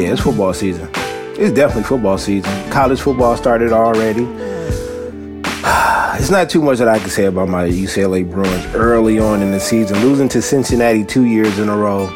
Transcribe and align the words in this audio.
yeah, 0.00 0.12
it's 0.12 0.20
football 0.22 0.54
season. 0.54 0.88
It's 0.94 1.52
definitely 1.52 1.84
football 1.84 2.18
season. 2.18 2.70
College 2.70 3.00
football 3.00 3.36
started 3.36 3.72
already. 3.72 4.24
It's 6.20 6.28
not 6.30 6.50
too 6.50 6.60
much 6.60 6.78
that 6.80 6.88
I 6.88 6.98
can 6.98 7.08
say 7.08 7.24
about 7.24 7.48
my 7.48 7.66
UCLA 7.66 8.30
Bruins 8.30 8.66
early 8.74 9.18
on 9.18 9.40
in 9.40 9.52
the 9.52 9.60
season. 9.60 9.98
Losing 10.00 10.28
to 10.30 10.42
Cincinnati 10.42 11.02
two 11.02 11.24
years 11.24 11.58
in 11.58 11.70
a 11.70 11.76
row, 11.76 12.08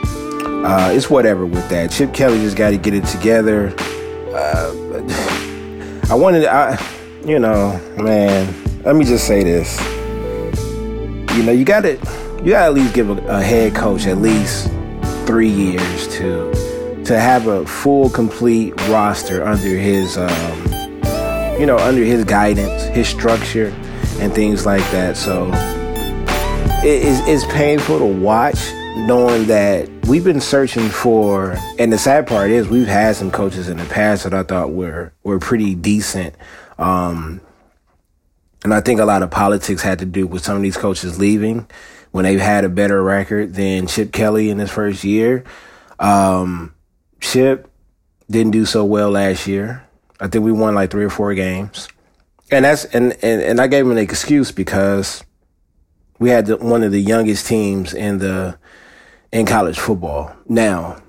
uh, 0.63 0.91
it's 0.93 1.09
whatever 1.09 1.47
with 1.47 1.67
that. 1.71 1.91
Chip 1.91 2.13
Kelly 2.13 2.39
just 2.41 2.55
got 2.55 2.71
to 2.71 2.77
get 2.77 2.93
it 2.93 3.07
together. 3.07 3.75
Uh, 4.35 4.75
I 6.11 6.15
wanted, 6.15 6.45
I, 6.45 6.79
you 7.25 7.39
know, 7.39 7.81
man. 7.97 8.55
Let 8.83 8.95
me 8.97 9.07
just 9.07 9.27
say 9.27 9.43
this. 9.43 9.81
You 11.35 11.43
know, 11.43 11.53
you 11.53 11.65
got 11.65 11.81
to, 11.81 11.93
you 12.45 12.51
got 12.51 12.61
to 12.61 12.67
at 12.67 12.75
least 12.75 12.93
give 12.93 13.09
a, 13.09 13.15
a 13.27 13.43
head 13.43 13.75
coach 13.75 14.07
at 14.07 14.19
least 14.19 14.71
three 15.27 15.49
years 15.49 16.09
to 16.19 16.54
to 17.05 17.19
have 17.19 17.47
a 17.47 17.67
full, 17.67 18.09
complete 18.11 18.75
roster 18.89 19.45
under 19.45 19.69
his, 19.69 20.17
um, 20.17 20.63
you 21.59 21.67
know, 21.67 21.77
under 21.79 22.03
his 22.03 22.25
guidance, 22.25 22.83
his 22.85 23.09
structure, 23.09 23.69
and 24.21 24.33
things 24.33 24.65
like 24.65 24.83
that. 24.91 25.17
So 25.17 25.51
it 26.83 27.03
is 27.03 27.21
it's 27.27 27.45
painful 27.53 27.99
to 27.99 28.05
watch, 28.05 28.59
knowing 28.97 29.47
that 29.47 29.89
we've 30.07 30.25
been 30.25 30.41
searching 30.41 30.89
for. 30.89 31.57
And 31.79 31.93
the 31.93 31.99
sad 31.99 32.27
part 32.27 32.51
is, 32.51 32.69
we've 32.69 32.87
had 32.87 33.17
some 33.17 33.31
coaches 33.31 33.69
in 33.69 33.77
the 33.77 33.85
past 33.85 34.25
that 34.25 34.35
I 34.35 34.43
thought 34.43 34.73
were 34.73 35.13
were 35.23 35.39
pretty 35.39 35.75
decent. 35.75 36.35
Um, 36.79 37.41
and 38.65 38.73
I 38.73 38.81
think 38.81 38.99
a 38.99 39.05
lot 39.05 39.23
of 39.23 39.31
politics 39.31 39.83
had 39.83 39.99
to 39.99 40.07
do 40.07 40.27
with 40.27 40.43
some 40.43 40.57
of 40.57 40.63
these 40.63 40.79
coaches 40.79 41.19
leaving 41.19 41.67
when 42.13 42.25
they've 42.25 42.41
had 42.41 42.65
a 42.65 42.69
better 42.69 43.03
record 43.03 43.55
than 43.55 43.87
Chip 43.87 44.11
Kelly 44.11 44.49
in 44.49 44.59
his 44.59 44.71
first 44.71 45.05
year. 45.05 45.45
Um, 45.99 46.75
Chip 47.25 47.71
didn't 48.31 48.53
do 48.53 48.67
so 48.67 48.85
well 48.85 49.11
last 49.11 49.47
year. 49.47 49.83
I 50.21 50.29
think 50.29 50.45
we 50.45 50.53
won 50.53 50.75
like 50.75 50.91
three 50.91 51.05
or 51.05 51.11
four 51.11 51.35
games. 51.35 51.89
And 52.51 52.65
that's 52.65 52.85
and, 52.85 53.13
and, 53.23 53.41
and 53.41 53.61
I 53.61 53.67
gave 53.67 53.87
him 53.87 53.93
an 53.93 53.99
excuse 53.99 54.53
because 54.53 55.25
we 56.19 56.29
had 56.29 56.47
the, 56.47 56.59
one 56.59 56.83
of 56.83 56.93
the 56.93 57.01
youngest 57.01 57.47
teams 57.47 57.95
in 57.95 58.19
the 58.19 58.59
in 59.33 59.47
college 59.47 59.79
football. 59.79 60.37
Now, 60.47 61.03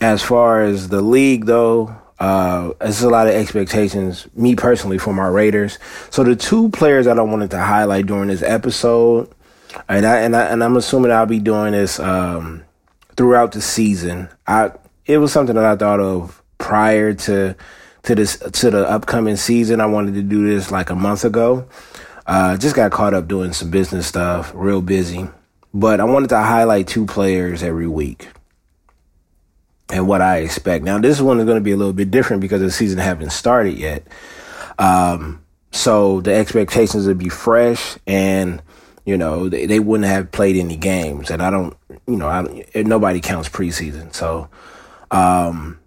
as 0.00 0.22
far 0.22 0.62
as 0.62 0.88
the 0.88 1.02
league 1.02 1.46
though, 1.46 1.94
uh, 2.20 2.72
there's 2.80 3.02
a 3.02 3.10
lot 3.10 3.26
of 3.26 3.34
expectations, 3.34 4.28
me 4.34 4.54
personally, 4.54 4.98
for 4.98 5.12
my 5.12 5.26
Raiders. 5.26 5.78
So 6.10 6.22
the 6.22 6.36
two 6.36 6.68
players 6.70 7.06
that 7.06 7.18
I 7.18 7.22
wanted 7.22 7.50
to 7.50 7.60
highlight 7.60 8.06
during 8.06 8.28
this 8.28 8.42
episode, 8.42 9.28
and 9.88 10.06
I 10.06 10.20
and 10.20 10.36
I 10.36 10.44
and 10.44 10.62
I'm 10.62 10.76
assuming 10.76 11.10
I'll 11.10 11.26
be 11.26 11.40
doing 11.40 11.72
this 11.72 11.98
um, 11.98 12.64
throughout 13.18 13.52
the 13.52 13.60
season. 13.60 14.30
I 14.46 14.70
it 15.04 15.18
was 15.18 15.32
something 15.32 15.56
that 15.56 15.64
I 15.64 15.76
thought 15.76 16.00
of 16.00 16.42
prior 16.56 17.12
to 17.12 17.54
to 18.04 18.14
this 18.14 18.38
to 18.38 18.70
the 18.70 18.88
upcoming 18.88 19.36
season. 19.36 19.82
I 19.82 19.86
wanted 19.86 20.14
to 20.14 20.22
do 20.22 20.48
this 20.48 20.70
like 20.70 20.88
a 20.88 20.94
month 20.94 21.24
ago. 21.24 21.68
Uh, 22.26 22.56
just 22.56 22.76
got 22.76 22.92
caught 22.92 23.14
up 23.14 23.26
doing 23.26 23.52
some 23.52 23.70
business 23.70 24.06
stuff, 24.06 24.52
real 24.54 24.80
busy. 24.80 25.28
But 25.74 26.00
I 26.00 26.04
wanted 26.04 26.28
to 26.28 26.38
highlight 26.38 26.86
two 26.86 27.06
players 27.06 27.62
every 27.62 27.88
week 27.88 28.28
and 29.90 30.06
what 30.06 30.20
I 30.20 30.38
expect. 30.38 30.84
Now, 30.84 30.98
this 30.98 31.20
one 31.20 31.38
is 31.40 31.46
going 31.46 31.56
to 31.56 31.64
be 31.64 31.72
a 31.72 31.76
little 31.76 31.92
bit 31.92 32.10
different 32.10 32.40
because 32.42 32.60
the 32.60 32.70
season 32.70 32.98
haven't 32.98 33.30
started 33.30 33.78
yet. 33.78 34.06
Um, 34.78 35.42
so 35.72 36.20
the 36.20 36.34
expectations 36.34 37.06
would 37.06 37.18
be 37.18 37.28
fresh 37.28 37.98
and 38.06 38.62
you 39.08 39.16
know, 39.16 39.48
they, 39.48 39.64
they 39.64 39.80
wouldn't 39.80 40.06
have 40.06 40.30
played 40.32 40.56
any 40.56 40.76
games. 40.76 41.30
And 41.30 41.42
I 41.42 41.48
don't, 41.48 41.74
you 42.06 42.16
know, 42.16 42.28
I 42.28 42.66
nobody 42.74 43.22
counts 43.22 43.48
preseason. 43.48 44.12
So, 44.12 44.50
um, 45.10 45.80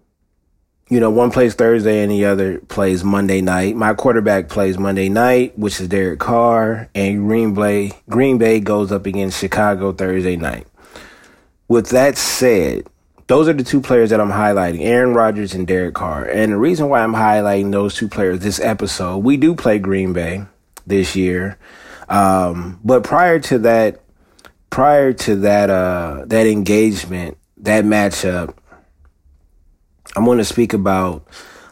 you 0.89 0.99
know, 0.99 1.11
one 1.11 1.29
plays 1.29 1.53
Thursday 1.53 2.01
and 2.01 2.11
the 2.11 2.25
other 2.25 2.57
plays 2.61 3.03
Monday 3.03 3.41
night. 3.41 3.75
My 3.75 3.93
quarterback 3.93 4.49
plays 4.49 4.79
Monday 4.79 5.07
night, 5.07 5.55
which 5.55 5.79
is 5.79 5.87
Derek 5.87 6.19
Carr, 6.19 6.89
and 6.95 7.27
Green 7.27 7.53
Bay, 7.53 7.91
Green 8.09 8.39
Bay 8.39 8.59
goes 8.59 8.91
up 8.91 9.05
against 9.05 9.39
Chicago 9.39 9.93
Thursday 9.93 10.35
night. 10.35 10.65
With 11.67 11.89
that 11.89 12.17
said, 12.17 12.87
those 13.27 13.47
are 13.47 13.53
the 13.53 13.63
two 13.63 13.81
players 13.81 14.09
that 14.09 14.19
I'm 14.19 14.31
highlighting, 14.31 14.81
Aaron 14.81 15.13
Rodgers 15.13 15.53
and 15.53 15.67
Derek 15.67 15.93
Carr. 15.93 16.25
And 16.25 16.53
the 16.53 16.57
reason 16.57 16.89
why 16.89 17.03
I'm 17.03 17.13
highlighting 17.13 17.71
those 17.71 17.93
two 17.93 18.07
players 18.07 18.39
this 18.39 18.59
episode, 18.59 19.19
we 19.19 19.37
do 19.37 19.53
play 19.53 19.77
Green 19.77 20.11
Bay 20.11 20.45
this 20.87 21.15
year. 21.15 21.59
Um, 22.11 22.77
but 22.83 23.05
prior 23.05 23.39
to 23.39 23.59
that, 23.59 24.01
prior 24.69 25.13
to 25.13 25.37
that, 25.37 25.69
uh, 25.69 26.25
that 26.27 26.45
engagement, 26.45 27.37
that 27.57 27.85
matchup, 27.85 28.53
I'm 30.15 30.25
going 30.25 30.37
to 30.37 30.43
speak 30.43 30.73
about, 30.73 31.25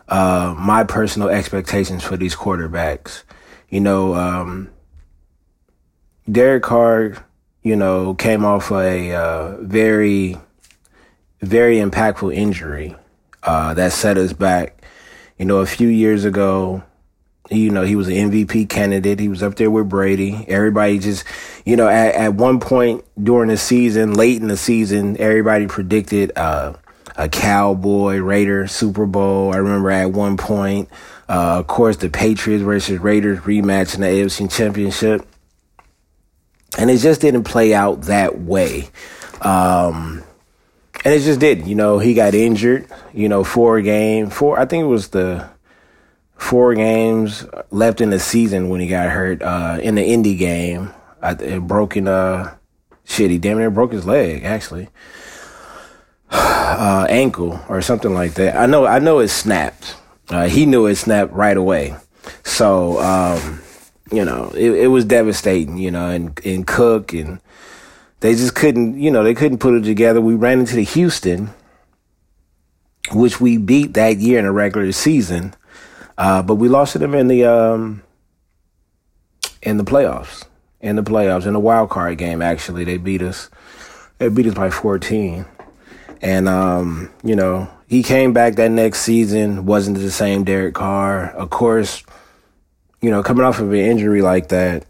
uh, 0.07 0.55
my 0.57 0.85
personal 0.85 1.27
expectations 1.27 2.03
for 2.03 2.15
these 2.15 2.37
quarterbacks. 2.37 3.23
You 3.67 3.81
know, 3.81 4.15
um, 4.15 4.69
Derek 6.31 6.63
Carr, 6.63 7.25
you 7.61 7.75
know, 7.75 8.13
came 8.13 8.45
off 8.45 8.71
a, 8.71 9.13
uh, 9.13 9.57
very, 9.61 10.37
very 11.41 11.77
impactful 11.77 12.33
injury, 12.33 12.95
uh, 13.43 13.73
that 13.73 13.91
set 13.91 14.17
us 14.17 14.31
back. 14.31 14.85
You 15.37 15.45
know, 15.45 15.57
a 15.57 15.65
few 15.65 15.89
years 15.89 16.23
ago, 16.23 16.83
you 17.49 17.71
know, 17.71 17.83
he 17.83 17.95
was 17.95 18.07
an 18.07 18.13
MVP 18.31 18.69
candidate. 18.69 19.19
He 19.19 19.29
was 19.29 19.41
up 19.41 19.55
there 19.55 19.71
with 19.71 19.89
Brady. 19.89 20.45
Everybody 20.47 20.99
just, 20.99 21.23
you 21.65 21.75
know, 21.75 21.87
at, 21.87 22.13
at 22.15 22.33
one 22.35 22.59
point 22.59 23.03
during 23.21 23.49
the 23.49 23.57
season, 23.57 24.13
late 24.13 24.41
in 24.41 24.47
the 24.47 24.57
season, 24.57 25.17
everybody 25.19 25.67
predicted 25.67 26.31
uh, 26.35 26.73
a 27.15 27.27
Cowboy 27.27 28.17
Raider 28.17 28.67
Super 28.67 29.05
Bowl. 29.05 29.53
I 29.53 29.57
remember 29.57 29.89
at 29.89 30.11
one 30.11 30.37
point, 30.37 30.89
uh, 31.27 31.59
of 31.59 31.67
course, 31.67 31.97
the 31.97 32.09
Patriots 32.09 32.63
versus 32.63 32.99
Raiders 32.99 33.39
rematch 33.39 33.95
in 33.95 34.01
the 34.01 34.07
AFC 34.07 34.51
Championship. 34.51 35.25
And 36.77 36.91
it 36.91 36.97
just 36.97 37.21
didn't 37.21 37.43
play 37.45 37.73
out 37.73 38.03
that 38.03 38.39
way. 38.39 38.89
Um, 39.41 40.23
and 41.03 41.13
it 41.13 41.21
just 41.21 41.39
did. 41.39 41.65
You 41.65 41.75
know, 41.75 41.97
he 41.97 42.13
got 42.13 42.35
injured, 42.35 42.87
you 43.13 43.27
know, 43.27 43.43
four 43.43 43.81
game, 43.81 44.29
four, 44.29 44.59
I 44.59 44.65
think 44.65 44.83
it 44.83 44.87
was 44.87 45.09
the, 45.09 45.49
four 46.39 46.73
games 46.73 47.45
left 47.69 48.01
in 48.01 48.09
the 48.09 48.19
season 48.19 48.69
when 48.69 48.79
he 48.79 48.87
got 48.87 49.09
hurt 49.09 49.43
uh, 49.43 49.77
in 49.83 49.95
the 49.95 50.03
Indy 50.03 50.35
game. 50.35 50.91
I, 51.21 51.33
it 51.33 51.59
broken 51.59 52.07
uh 52.07 52.55
shit. 53.03 53.29
He 53.29 53.37
damn 53.37 53.57
near 53.57 53.69
broke 53.69 53.91
his 53.91 54.05
leg 54.05 54.45
actually, 54.45 54.87
uh, 56.31 57.05
ankle 57.09 57.59
or 57.67 57.81
something 57.81 58.13
like 58.13 58.35
that. 58.35 58.55
I 58.55 58.65
know. 58.65 58.85
I 58.85 58.99
know 58.99 59.19
it 59.19 59.27
snapped. 59.27 59.97
Uh, 60.29 60.47
he 60.47 60.65
knew 60.65 60.85
it 60.85 60.95
snapped 60.95 61.33
right 61.33 61.57
away. 61.57 61.97
So 62.43 62.99
um, 62.99 63.61
you 64.11 64.23
know, 64.23 64.51
it, 64.55 64.71
it 64.71 64.87
was 64.87 65.03
devastating. 65.03 65.77
You 65.77 65.91
know, 65.91 66.09
and 66.09 66.39
and 66.45 66.65
Cook 66.65 67.13
and 67.13 67.41
they 68.21 68.33
just 68.33 68.55
couldn't. 68.55 68.97
You 68.97 69.11
know, 69.11 69.25
they 69.25 69.33
couldn't 69.33 69.59
put 69.59 69.73
it 69.73 69.83
together. 69.83 70.21
We 70.21 70.35
ran 70.35 70.61
into 70.61 70.77
the 70.77 70.83
Houston, 70.83 71.49
which 73.11 73.41
we 73.41 73.57
beat 73.57 73.93
that 73.95 74.17
year 74.17 74.39
in 74.39 74.45
the 74.45 74.51
regular 74.51 74.93
season. 74.93 75.53
Uh, 76.19 76.41
but 76.41 76.55
we 76.55 76.67
lost 76.67 76.91
to 76.91 76.99
them 76.99 77.15
in 77.15 77.29
the 77.29 77.45
um, 77.45 78.03
in 79.61 79.77
the 79.77 79.85
playoffs. 79.85 80.45
In 80.81 80.97
the 80.97 81.03
playoffs, 81.03 81.45
in 81.45 81.53
the 81.53 81.59
wild 81.59 81.89
card 81.89 82.17
game, 82.17 82.41
actually, 82.41 82.83
they 82.83 82.97
beat 82.97 83.21
us. 83.21 83.49
They 84.17 84.27
beat 84.27 84.47
us 84.47 84.53
by 84.53 84.69
14. 84.69 85.45
And 86.21 86.49
um, 86.49 87.09
you 87.23 87.37
know, 87.37 87.69
he 87.87 88.03
came 88.03 88.33
back 88.33 88.55
that 88.55 88.69
next 88.69 88.99
season, 88.99 89.65
wasn't 89.65 89.97
the 89.97 90.11
same 90.11 90.43
Derek 90.43 90.75
Carr. 90.75 91.31
Of 91.31 91.51
course, 91.51 92.03
you 93.01 93.09
know, 93.09 93.23
coming 93.23 93.45
off 93.45 93.59
of 93.59 93.69
an 93.71 93.79
injury 93.79 94.21
like 94.21 94.49
that, 94.49 94.85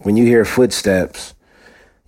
when 0.00 0.16
you 0.16 0.24
hear 0.24 0.44
footsteps, 0.44 1.34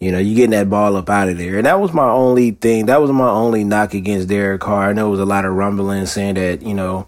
you 0.01 0.11
know, 0.11 0.19
you 0.19 0.35
getting 0.35 0.51
that 0.51 0.69
ball 0.69 0.97
up 0.97 1.09
out 1.09 1.29
of 1.29 1.39
there. 1.39 1.59
And 1.59 1.67
that 1.67 1.79
was 1.79 1.93
my 1.93 2.09
only 2.09 2.51
thing. 2.51 2.87
That 2.87 3.01
was 3.01 3.13
my 3.13 3.29
only 3.29 3.63
knock 3.63 3.95
against 3.95 4.29
Derek 4.29 4.61
Carr. 4.61 4.91
I 4.91 4.93
know 4.93 5.07
it 5.07 5.11
was 5.11 5.21
a 5.21 5.25
lot 5.25 5.45
of 5.45 5.55
rumbling 5.55 6.07
saying 6.07 6.35
that, 6.35 6.63
you 6.63 6.75
know, 6.75 7.07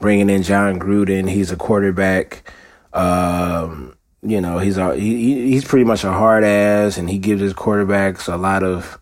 bringing 0.00 0.30
in 0.30 0.42
Jon 0.42 0.78
Gruden. 0.78 1.28
He's 1.28 1.50
a 1.50 1.56
quarterback. 1.56 2.52
Um, 2.92 3.96
you 4.22 4.40
know, 4.40 4.58
he's 4.58 4.76
a, 4.76 4.96
he, 4.96 5.50
he's 5.50 5.64
pretty 5.64 5.84
much 5.84 6.04
a 6.04 6.12
hard 6.12 6.44
ass, 6.44 6.98
and 6.98 7.08
he 7.08 7.18
gives 7.18 7.40
his 7.40 7.54
quarterbacks 7.54 8.32
a 8.32 8.36
lot 8.36 8.62
of, 8.62 8.98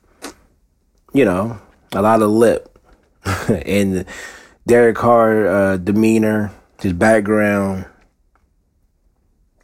you 1.13 1.25
know, 1.25 1.59
a 1.93 2.03
lot 2.03 2.23
of 2.23 2.31
lip. 2.31 2.71
and 3.49 4.05
Derek 4.67 4.97
Carr 4.97 5.47
uh, 5.47 5.77
demeanor, 5.77 6.53
his 6.81 6.93
background. 6.93 7.87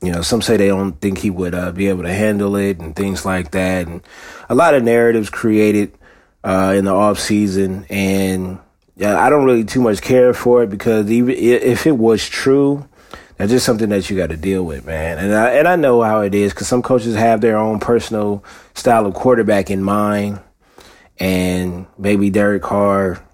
You 0.03 0.13
know, 0.13 0.23
some 0.23 0.41
say 0.41 0.57
they 0.57 0.69
don't 0.69 0.99
think 1.01 1.19
he 1.19 1.29
would 1.29 1.55
uh, 1.55 1.73
be 1.73 1.89
able 1.89 2.05
to 2.05 2.13
handle 2.13 2.57
it 2.57 2.79
and 2.79 2.97
things 2.97 3.27
like 3.27 3.51
that. 3.51 3.87
And 3.87 4.03
a 4.49 4.55
lot 4.55 4.75
of 4.75 4.83
narratives 4.83 5.29
created 5.29 5.93
uh, 6.43 6.75
in 6.75 6.87
the 6.87 6.95
off 6.95 7.19
season, 7.19 7.85
and 7.91 8.59
yeah, 9.01 9.19
I 9.19 9.31
don't 9.31 9.47
really 9.47 9.65
too 9.65 9.81
much 9.81 10.03
care 10.03 10.35
for 10.35 10.63
it 10.63 10.69
because 10.69 11.11
even 11.11 11.35
if 11.35 11.87
it 11.87 11.97
was 11.97 12.29
true, 12.29 12.87
that's 13.39 13.51
just 13.51 13.65
something 13.65 13.89
that 13.89 14.11
you 14.11 14.17
got 14.19 14.29
to 14.29 14.37
deal 14.37 14.63
with, 14.63 14.85
man. 14.85 15.17
And 15.17 15.35
I 15.35 15.53
and 15.53 15.67
I 15.67 15.77
know 15.77 16.03
how 16.03 16.21
it 16.21 16.35
is 16.35 16.53
because 16.53 16.69
some 16.69 16.83
coaches 16.83 17.17
have 17.17 17.41
their 17.41 17.57
own 17.57 17.81
personal 17.81 18.45
style 18.75 19.07
of 19.07 19.15
quarterback 19.15 19.71
in 19.71 19.83
mind, 19.83 20.39
and 21.19 21.87
maybe 21.97 22.29
Derek 22.29 22.61
Carr, 22.61 23.25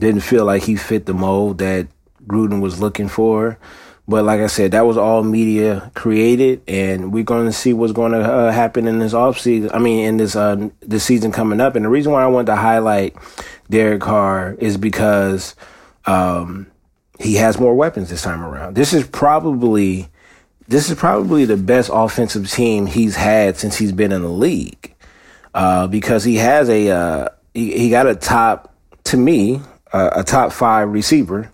Didn't 0.00 0.22
feel 0.22 0.44
like 0.44 0.64
he 0.64 0.74
fit 0.74 1.06
the 1.06 1.14
mold 1.14 1.58
that 1.58 1.86
Gruden 2.26 2.60
was 2.60 2.80
looking 2.80 3.08
for. 3.08 3.60
But 4.08 4.24
like 4.24 4.40
I 4.40 4.46
said, 4.46 4.70
that 4.72 4.86
was 4.86 4.96
all 4.96 5.22
media 5.22 5.92
created, 5.94 6.62
and 6.66 7.12
we're 7.12 7.24
going 7.24 7.44
to 7.44 7.52
see 7.52 7.74
what's 7.74 7.92
going 7.92 8.12
to 8.12 8.20
uh, 8.20 8.50
happen 8.50 8.88
in 8.88 8.98
this 8.98 9.12
offseason. 9.12 9.70
I 9.72 9.78
mean, 9.78 10.04
in 10.06 10.16
this 10.16 10.34
uh, 10.34 10.70
this 10.80 11.04
season 11.04 11.30
coming 11.30 11.60
up. 11.60 11.76
And 11.76 11.84
the 11.84 11.90
reason 11.90 12.10
why 12.10 12.24
I 12.24 12.26
wanted 12.26 12.46
to 12.46 12.56
highlight 12.56 13.14
Derek 13.70 14.00
Carr 14.00 14.54
is 14.58 14.76
because 14.76 15.54
um, 16.06 16.66
he 17.18 17.34
has 17.34 17.58
more 17.58 17.74
weapons 17.74 18.10
this 18.10 18.22
time 18.22 18.42
around. 18.42 18.74
This 18.74 18.92
is 18.92 19.06
probably 19.06 20.08
this 20.68 20.90
is 20.90 20.98
probably 20.98 21.44
the 21.44 21.56
best 21.56 21.90
offensive 21.92 22.50
team 22.50 22.86
he's 22.86 23.16
had 23.16 23.56
since 23.56 23.76
he's 23.76 23.92
been 23.92 24.12
in 24.12 24.22
the 24.22 24.28
league, 24.28 24.94
uh, 25.54 25.86
because 25.86 26.24
he 26.24 26.36
has 26.36 26.68
a 26.68 26.90
uh, 26.90 27.28
he, 27.54 27.78
he, 27.78 27.90
got 27.90 28.06
a 28.06 28.14
top 28.14 28.74
to 29.04 29.16
me 29.16 29.60
uh, 29.92 30.10
a 30.12 30.24
top 30.24 30.52
five 30.52 30.90
receiver 30.90 31.50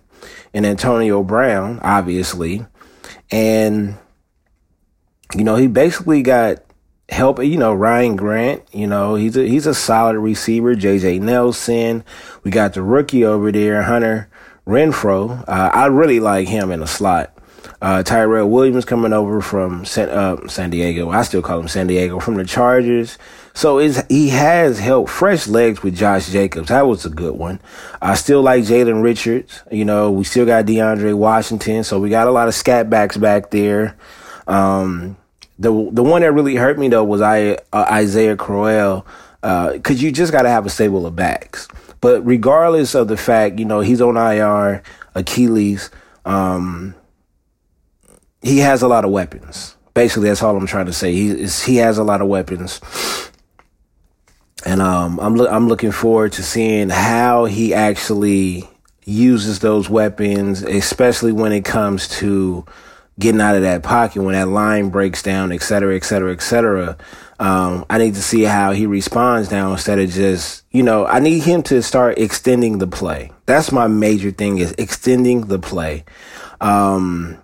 in 0.53 0.65
Antonio 0.65 1.23
Brown, 1.23 1.79
obviously. 1.81 2.65
And, 3.31 3.95
you 5.35 5.43
know, 5.43 5.55
he 5.55 5.67
basically 5.67 6.21
got 6.21 6.59
help, 7.09 7.43
you 7.43 7.57
know, 7.57 7.73
Ryan 7.73 8.15
Grant, 8.15 8.63
you 8.71 8.87
know, 8.87 9.15
he's 9.15 9.37
a, 9.37 9.47
he's 9.47 9.67
a 9.67 9.73
solid 9.73 10.17
receiver. 10.17 10.75
JJ 10.75 11.21
Nelson. 11.21 12.03
We 12.43 12.51
got 12.51 12.73
the 12.73 12.81
rookie 12.81 13.25
over 13.25 13.51
there, 13.51 13.83
Hunter 13.83 14.29
Renfrow 14.67 15.43
Uh, 15.47 15.69
I 15.73 15.85
really 15.87 16.19
like 16.19 16.47
him 16.47 16.71
in 16.71 16.79
the 16.79 16.87
slot. 16.87 17.31
Uh, 17.81 18.01
Tyrell 18.03 18.49
Williams 18.49 18.85
coming 18.85 19.13
over 19.13 19.41
from 19.41 19.85
San, 19.85 20.09
uh, 20.09 20.47
San 20.47 20.69
Diego. 20.69 21.09
I 21.09 21.23
still 21.23 21.41
call 21.41 21.59
him 21.59 21.67
San 21.67 21.87
Diego 21.87 22.19
from 22.19 22.35
the 22.35 22.45
Chargers. 22.45 23.17
So 23.53 23.79
is 23.79 24.03
he 24.09 24.29
has 24.29 24.79
helped 24.79 25.09
fresh 25.09 25.47
legs 25.47 25.81
with 25.81 25.95
Josh 25.95 26.29
Jacobs. 26.29 26.69
That 26.69 26.87
was 26.87 27.05
a 27.05 27.09
good 27.09 27.35
one. 27.35 27.59
I 28.01 28.15
still 28.15 28.41
like 28.41 28.63
Jalen 28.63 29.03
Richards. 29.03 29.61
You 29.71 29.85
know, 29.85 30.11
we 30.11 30.23
still 30.23 30.45
got 30.45 30.65
DeAndre 30.65 31.15
Washington. 31.15 31.83
So 31.83 31.99
we 31.99 32.09
got 32.09 32.27
a 32.27 32.31
lot 32.31 32.47
of 32.47 32.55
scat 32.55 32.89
backs 32.89 33.17
back 33.17 33.51
there. 33.51 33.95
Um, 34.47 35.15
the 35.57 35.71
the 35.91 36.03
one 36.03 36.21
that 36.21 36.31
really 36.31 36.55
hurt 36.55 36.77
me 36.77 36.87
though 36.87 37.03
was 37.03 37.21
I, 37.21 37.57
uh, 37.71 37.85
Isaiah 37.91 38.35
Crowell. 38.35 39.05
Uh, 39.43 39.77
cause 39.79 40.01
you 40.01 40.11
just 40.11 40.31
got 40.31 40.41
to 40.41 40.49
have 40.49 40.65
a 40.65 40.69
stable 40.69 41.05
of 41.05 41.15
backs. 41.15 41.67
But 42.01 42.25
regardless 42.25 42.95
of 42.95 43.07
the 43.07 43.17
fact, 43.17 43.59
you 43.59 43.65
know, 43.65 43.79
he's 43.81 44.01
on 44.01 44.17
IR, 44.17 44.81
Achilles, 45.13 45.91
um, 46.25 46.95
he 48.41 48.57
has 48.59 48.81
a 48.81 48.87
lot 48.87 49.05
of 49.05 49.11
weapons. 49.11 49.77
Basically, 49.93 50.29
that's 50.29 50.41
all 50.41 50.57
I'm 50.57 50.65
trying 50.65 50.87
to 50.87 50.93
say. 50.93 51.13
He 51.13 51.29
is, 51.29 51.63
he 51.63 51.75
has 51.75 51.99
a 51.99 52.03
lot 52.03 52.21
of 52.21 52.27
weapons 52.27 52.81
and 54.65 54.81
um, 54.81 55.19
I'm 55.19 55.35
lo- 55.35 55.49
I'm 55.49 55.67
looking 55.67 55.91
forward 55.91 56.33
to 56.33 56.43
seeing 56.43 56.89
how 56.89 57.45
he 57.45 57.73
actually 57.73 58.67
uses 59.05 59.59
those 59.59 59.89
weapons, 59.89 60.63
especially 60.63 61.31
when 61.31 61.51
it 61.51 61.63
comes 61.63 62.07
to 62.19 62.65
getting 63.19 63.41
out 63.41 63.55
of 63.55 63.61
that 63.61 63.83
pocket 63.83 64.21
when 64.21 64.33
that 64.33 64.47
line 64.47 64.89
breaks 64.89 65.23
down, 65.23 65.51
et 65.51 65.61
cetera, 65.61 65.95
et 65.95 66.03
cetera, 66.03 66.33
et 66.33 66.41
cetera. 66.41 66.97
Um, 67.39 67.85
I 67.89 67.97
need 67.97 68.15
to 68.15 68.21
see 68.21 68.43
how 68.43 68.71
he 68.71 68.85
responds 68.85 69.51
now 69.51 69.71
instead 69.71 69.99
of 69.99 70.09
just, 70.09 70.63
you 70.71 70.83
know, 70.83 71.05
I 71.05 71.19
need 71.19 71.43
him 71.43 71.63
to 71.63 71.81
start 71.81 72.17
extending 72.17 72.77
the 72.77 72.87
play. 72.87 73.31
That's 73.45 73.71
my 73.71 73.87
major 73.87 74.31
thing 74.31 74.57
is 74.57 74.73
extending 74.77 75.47
the 75.47 75.59
play. 75.59 76.05
Um, 76.61 77.37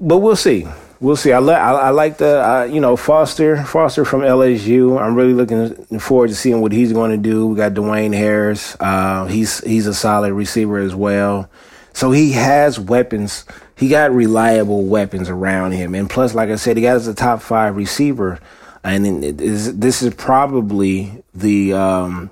but 0.00 0.18
we'll 0.18 0.36
see 0.36 0.66
we'll 1.02 1.16
see. 1.16 1.32
I, 1.32 1.38
like 1.38 1.58
I, 1.58 1.72
I 1.72 1.90
like 1.90 2.16
the 2.16 2.48
uh, 2.48 2.64
you 2.64 2.80
know 2.80 2.96
Foster 2.96 3.62
Foster 3.64 4.06
from 4.06 4.20
LSU. 4.20 4.98
I'm 4.98 5.14
really 5.14 5.34
looking 5.34 5.98
forward 5.98 6.28
to 6.28 6.34
seeing 6.34 6.62
what 6.62 6.72
he's 6.72 6.92
going 6.92 7.10
to 7.10 7.18
do. 7.18 7.48
We 7.48 7.56
got 7.56 7.74
Dwayne 7.74 8.14
Harris. 8.14 8.76
Uh, 8.80 9.26
he's 9.26 9.62
he's 9.64 9.86
a 9.86 9.92
solid 9.92 10.32
receiver 10.32 10.78
as 10.78 10.94
well. 10.94 11.50
So 11.92 12.10
he 12.10 12.32
has 12.32 12.80
weapons. 12.80 13.44
He 13.76 13.88
got 13.88 14.12
reliable 14.12 14.84
weapons 14.84 15.28
around 15.28 15.72
him, 15.72 15.94
and 15.94 16.08
plus, 16.08 16.34
like 16.34 16.50
I 16.50 16.56
said, 16.56 16.76
he 16.76 16.82
got 16.82 16.96
as 16.96 17.08
a 17.08 17.14
top 17.14 17.40
five 17.40 17.76
receiver, 17.76 18.38
and 18.84 19.24
is, 19.24 19.78
this 19.78 20.02
is 20.02 20.14
probably 20.14 21.22
the 21.34 21.72
um, 21.72 22.30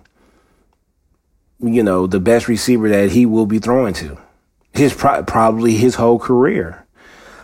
you 1.61 1.83
know 1.83 2.07
the 2.07 2.21
best 2.21 2.49
receiver 2.49 2.89
that 2.89 3.11
he 3.11 3.27
will 3.27 3.47
be 3.47 3.59
throwing 3.59 3.95
to. 3.95 4.19
His 4.73 4.95
pro- 4.95 5.25
probably 5.25 5.75
his 5.75 5.97
whole 5.97 6.19
career. 6.19 6.85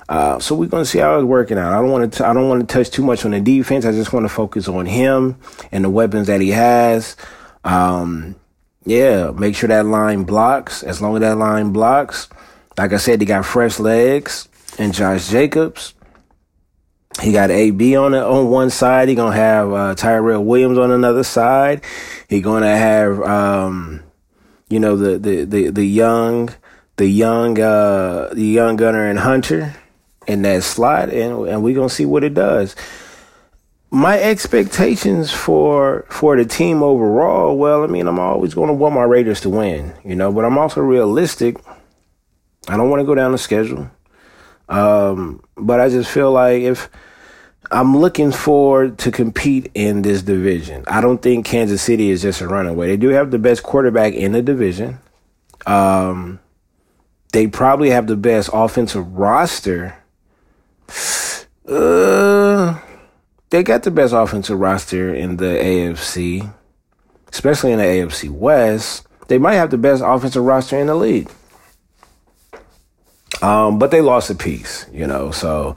Uh, 0.09 0.39
so 0.39 0.55
we're 0.55 0.69
going 0.69 0.85
to 0.85 0.89
see 0.89 1.01
how 1.01 1.19
it's 1.19 1.25
working 1.25 1.59
out. 1.59 1.73
I 1.73 1.81
don't 1.81 1.91
want 1.91 2.13
to. 2.13 2.27
I 2.27 2.33
don't 2.33 2.49
want 2.49 2.67
to 2.67 2.73
touch 2.73 2.91
too 2.91 3.03
much 3.03 3.25
on 3.25 3.33
the 3.33 3.41
defense. 3.41 3.85
I 3.85 3.93
just 3.93 4.13
want 4.13 4.25
to 4.25 4.29
focus 4.29 4.69
on 4.69 4.87
him 4.87 5.37
and 5.73 5.85
the 5.85 5.91
weapons 5.91 6.29
that 6.29 6.41
he 6.41 6.51
has. 6.51 7.17
Um, 7.65 8.37
yeah, 8.85 9.33
make 9.33 9.57
sure 9.57 9.69
that 9.69 9.85
line 9.85 10.23
blocks. 10.23 10.85
As 10.85 11.03
long 11.03 11.17
as 11.17 11.21
that 11.23 11.37
line 11.37 11.73
blocks, 11.73 12.29
like 12.79 12.93
I 12.93 12.97
said, 12.99 13.21
he 13.21 13.27
got 13.27 13.45
fresh 13.45 13.79
legs 13.79 14.49
and 14.79 14.93
Josh 14.93 15.29
Jacobs. 15.29 15.95
He 17.23 17.33
got 17.33 17.51
AB 17.51 17.97
on 17.97 18.13
the, 18.13 18.25
on 18.25 18.51
one 18.51 18.69
side. 18.69 19.09
He 19.09 19.15
gonna 19.15 19.35
have 19.35 19.73
uh, 19.73 19.95
Tyrell 19.95 20.45
Williams 20.45 20.79
on 20.79 20.91
another 20.91 21.25
side. 21.25 21.83
He 22.29 22.43
gonna 22.43 22.77
have 22.77 23.21
um, 23.23 24.03
you 24.69 24.79
know 24.79 24.97
the 24.97 25.19
the 25.19 25.45
the 25.45 25.71
the 25.71 25.87
young 25.87 26.51
the 26.97 27.07
young 27.07 27.59
uh, 27.59 28.31
the 28.35 28.45
young 28.45 28.77
gunner 28.77 29.09
and 29.09 29.19
Hunter 29.19 29.75
in 30.27 30.43
that 30.43 30.63
slot, 30.63 31.09
and 31.09 31.49
and 31.49 31.63
we're 31.63 31.75
gonna 31.75 31.89
see 31.89 32.05
what 32.05 32.25
it 32.25 32.35
does. 32.35 32.77
My 33.91 34.21
expectations 34.21 35.33
for 35.33 36.05
for 36.11 36.37
the 36.37 36.45
team 36.45 36.83
overall, 36.83 37.57
well, 37.57 37.83
I 37.83 37.87
mean, 37.87 38.09
I'm 38.09 38.19
always 38.19 38.53
to 38.53 38.61
want 38.61 38.95
my 38.95 39.05
Raiders 39.05 39.41
to 39.43 39.49
win, 39.49 39.95
you 40.05 40.17
know, 40.17 40.31
but 40.33 40.45
I'm 40.45 40.59
also 40.59 40.83
realistic. 40.83 41.57
I 42.69 42.77
don't 42.77 42.91
want 42.91 43.01
to 43.01 43.05
go 43.05 43.15
down 43.15 43.33
the 43.33 43.39
schedule, 43.39 43.91
um, 44.69 45.43
but 45.57 45.81
I 45.81 45.89
just 45.89 46.11
feel 46.11 46.33
like 46.33 46.63
if 46.63 46.89
I'm 47.71 47.97
looking 47.97 48.33
forward 48.33 48.99
to 48.99 49.11
compete 49.11 49.71
in 49.75 50.03
this 50.03 50.23
division, 50.23 50.85
I 50.87 51.01
don't 51.01 51.23
think 51.23 51.47
Kansas 51.47 51.83
City 51.83 52.11
is 52.11 52.23
just 52.23 52.41
a 52.41 52.49
runaway. 52.49 52.89
They 52.89 52.97
do 52.97 53.09
have 53.09 53.31
the 53.31 53.39
best 53.39 53.63
quarterback 53.63 54.15
in 54.15 54.33
the 54.33 54.43
division. 54.43 54.99
Um, 55.67 56.41
they 57.33 57.47
probably 57.47 57.91
have 57.91 58.07
the 58.07 58.17
best 58.17 58.51
offensive 58.53 59.13
roster 59.13 59.97
uh, 61.69 62.79
they 63.51 63.63
got 63.63 63.83
the 63.83 63.91
best 63.91 64.13
offensive 64.13 64.59
roster 64.59 65.15
in 65.15 65.37
the 65.37 65.45
AFC, 65.45 66.53
especially 67.33 67.73
in 67.73 67.79
the 67.79 67.85
AFC 67.85 68.31
West. 68.31 69.07
They 69.29 69.39
might 69.39 69.55
have 69.55 69.71
the 69.71 69.79
best 69.79 70.03
offensive 70.05 70.45
roster 70.45 70.79
in 70.79 70.87
the 70.87 70.95
league. 70.95 71.29
Um, 73.47 73.79
but 73.79 73.93
they 73.93 74.01
lost 74.01 74.29
a 74.29 74.35
piece, 74.35 74.87
you 74.93 75.07
know, 75.07 75.31
so 75.31 75.77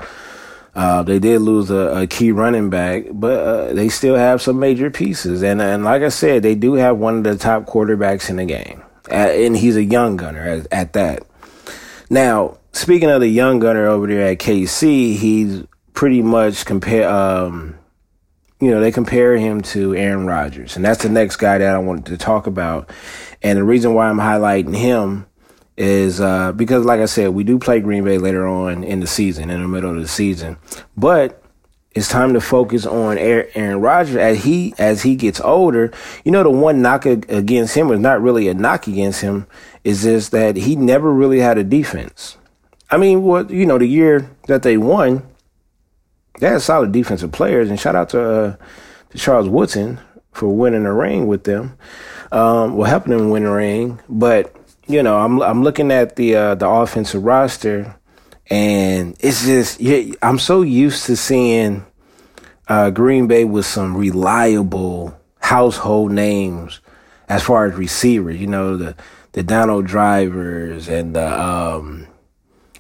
uh, 0.74 1.04
they 1.04 1.20
did 1.20 1.42
lose 1.42 1.70
a, 1.70 2.02
a, 2.02 2.08
key 2.08 2.32
running 2.32 2.72
back, 2.72 3.04
but 3.12 3.40
uh, 3.40 3.74
they 3.74 3.90
still 3.90 4.16
have 4.16 4.42
some 4.42 4.60
major 4.60 4.90
pieces. 4.90 5.44
And 5.44 5.62
and 5.62 5.84
like 5.84 6.02
I 6.02 6.10
said, 6.10 6.42
they 6.42 6.56
do 6.56 6.74
have 6.74 6.98
one 6.98 7.18
of 7.18 7.24
the 7.24 7.38
top 7.38 7.66
quarterbacks 7.66 8.28
in 8.28 8.38
the 8.38 8.46
game, 8.46 8.82
and 9.12 9.56
he's 9.56 9.76
a 9.76 9.84
young 9.84 10.18
gunner 10.18 10.42
at, 10.42 10.68
at 10.72 10.94
that. 10.94 11.22
Now, 12.10 12.58
speaking 12.72 13.12
of 13.12 13.22
the 13.22 13.28
young 13.28 13.60
gunner 13.60 13.86
over 13.86 14.08
there 14.08 14.30
at 14.30 14.40
KC, 14.40 15.16
he's 15.16 15.64
pretty 15.94 16.24
much 16.24 16.66
compare. 16.66 17.08
Um, 17.08 17.78
you 18.60 18.72
know, 18.72 18.82
they 18.82 18.92
compare 18.92 19.38
him 19.38 19.62
to 19.62 19.94
Aaron 19.94 20.26
Rodgers, 20.26 20.76
and 20.76 20.84
that's 20.84 21.04
the 21.04 21.10
next 21.10 21.36
guy 21.36 21.60
that 21.60 21.76
I 21.76 21.78
wanted 21.78 22.08
to 22.08 22.18
talk 22.18 22.48
about. 22.48 22.90
And 23.44 23.60
the 23.60 23.64
reason 23.64 23.94
why 23.94 24.10
I'm 24.10 24.18
highlighting 24.18 24.76
him 24.76 25.28
is 25.80 26.20
uh, 26.20 26.52
because, 26.52 26.86
like 26.86 27.00
I 27.00 27.06
said, 27.06 27.30
we 27.30 27.46
do 27.46 27.58
play 27.58 27.80
Green 27.80 28.04
Bay 28.04 28.18
later 28.18 28.46
on 28.46 28.84
in 28.84 29.00
the 29.00 29.08
season, 29.08 29.50
in 29.50 29.62
the 29.62 29.68
middle 29.68 29.90
of 29.90 30.02
the 30.02 30.08
season, 30.10 30.58
but 30.98 31.42
it's 31.96 32.10
time 32.10 32.34
to 32.34 32.42
focus 32.42 32.86
on 32.86 33.18
Aaron 33.18 33.82
Rodgers 33.82 34.18
as 34.18 34.44
he 34.44 34.76
as 34.78 35.02
he 35.02 35.16
gets 35.16 35.40
older. 35.40 35.92
You 36.24 36.32
know, 36.32 36.44
the 36.44 36.50
one 36.50 36.82
knock 36.82 37.06
against 37.06 37.76
him 37.76 37.88
was 37.88 38.00
not 38.00 38.22
really 38.22 38.50
a 38.50 38.54
knock 38.54 38.88
against 38.88 39.22
him, 39.22 39.48
is 39.86 40.04
just 40.04 40.32
that 40.32 40.58
he 40.58 40.76
never 40.76 41.12
really 41.12 41.40
had 41.40 41.58
a 41.58 41.64
defense. 41.64 42.38
I 42.92 42.98
mean, 42.98 43.24
what 43.24 43.50
you 43.50 43.66
know, 43.66 43.78
the 43.78 43.88
year 43.88 44.30
that 44.48 44.64
they 44.64 44.78
won, 44.78 45.26
they 46.42 46.48
had 46.48 46.62
solid 46.62 46.92
defensive 46.92 47.32
players, 47.32 47.70
and 47.70 47.80
shout 47.80 47.96
out 47.96 48.10
to, 48.10 48.22
uh, 48.22 48.56
to 49.12 49.18
Charles 49.18 49.48
Woodson 49.48 50.00
for 50.34 50.50
winning 50.50 50.86
a 50.86 50.94
ring 50.94 51.26
with 51.26 51.46
them, 51.46 51.78
um, 52.34 52.76
well, 52.76 52.90
helping 52.90 53.18
them 53.18 53.30
win 53.30 53.46
a 53.46 53.52
ring. 53.52 54.00
But 54.10 54.54
you 54.90 55.04
know, 55.04 55.20
I'm 55.20 55.42
I'm 55.42 55.64
looking 55.64 55.92
at 55.92 56.16
the 56.16 56.36
uh, 56.36 56.56
the 56.56 56.68
offensive 56.68 57.24
roster, 57.24 57.96
and 58.50 59.16
it's 59.20 59.46
just 59.46 59.80
yeah, 59.80 60.16
I'm 60.24 60.40
so 60.40 60.64
used 60.64 61.06
to 61.06 61.16
seeing 61.16 61.86
uh, 62.68 62.90
Green 62.90 63.28
Bay 63.28 63.46
with 63.46 63.68
some 63.68 63.96
reliable 63.96 65.16
household 65.42 66.12
names 66.12 66.82
as 67.30 67.44
far 67.44 67.68
as 67.68 67.76
receivers. 67.76 68.42
You 68.42 68.48
know, 68.48 68.78
the 68.78 68.96
the 69.34 69.44
Donald 69.44 69.86
Drivers 69.86 70.90
and 70.90 71.16
the 71.16 71.40
um, 71.40 72.08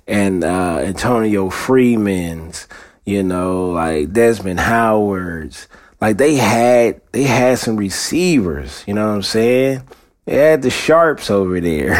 and 0.07 0.43
uh, 0.43 0.79
Antonio 0.79 1.51
Freeman's, 1.51 2.67
you 3.05 3.21
know, 3.21 3.69
like 3.69 4.11
Desmond 4.11 4.59
Howard's. 4.59 5.67
Like 6.01 6.17
they 6.17 6.35
had 6.35 7.01
they 7.11 7.23
had 7.23 7.59
some 7.59 7.75
receivers, 7.75 8.83
you 8.87 8.95
know 8.95 9.09
what 9.09 9.15
I'm 9.15 9.21
saying? 9.21 9.83
Had 10.29 10.61
the 10.61 10.69
Sharpes 10.69 11.31
over 11.31 11.59
there. 11.59 11.97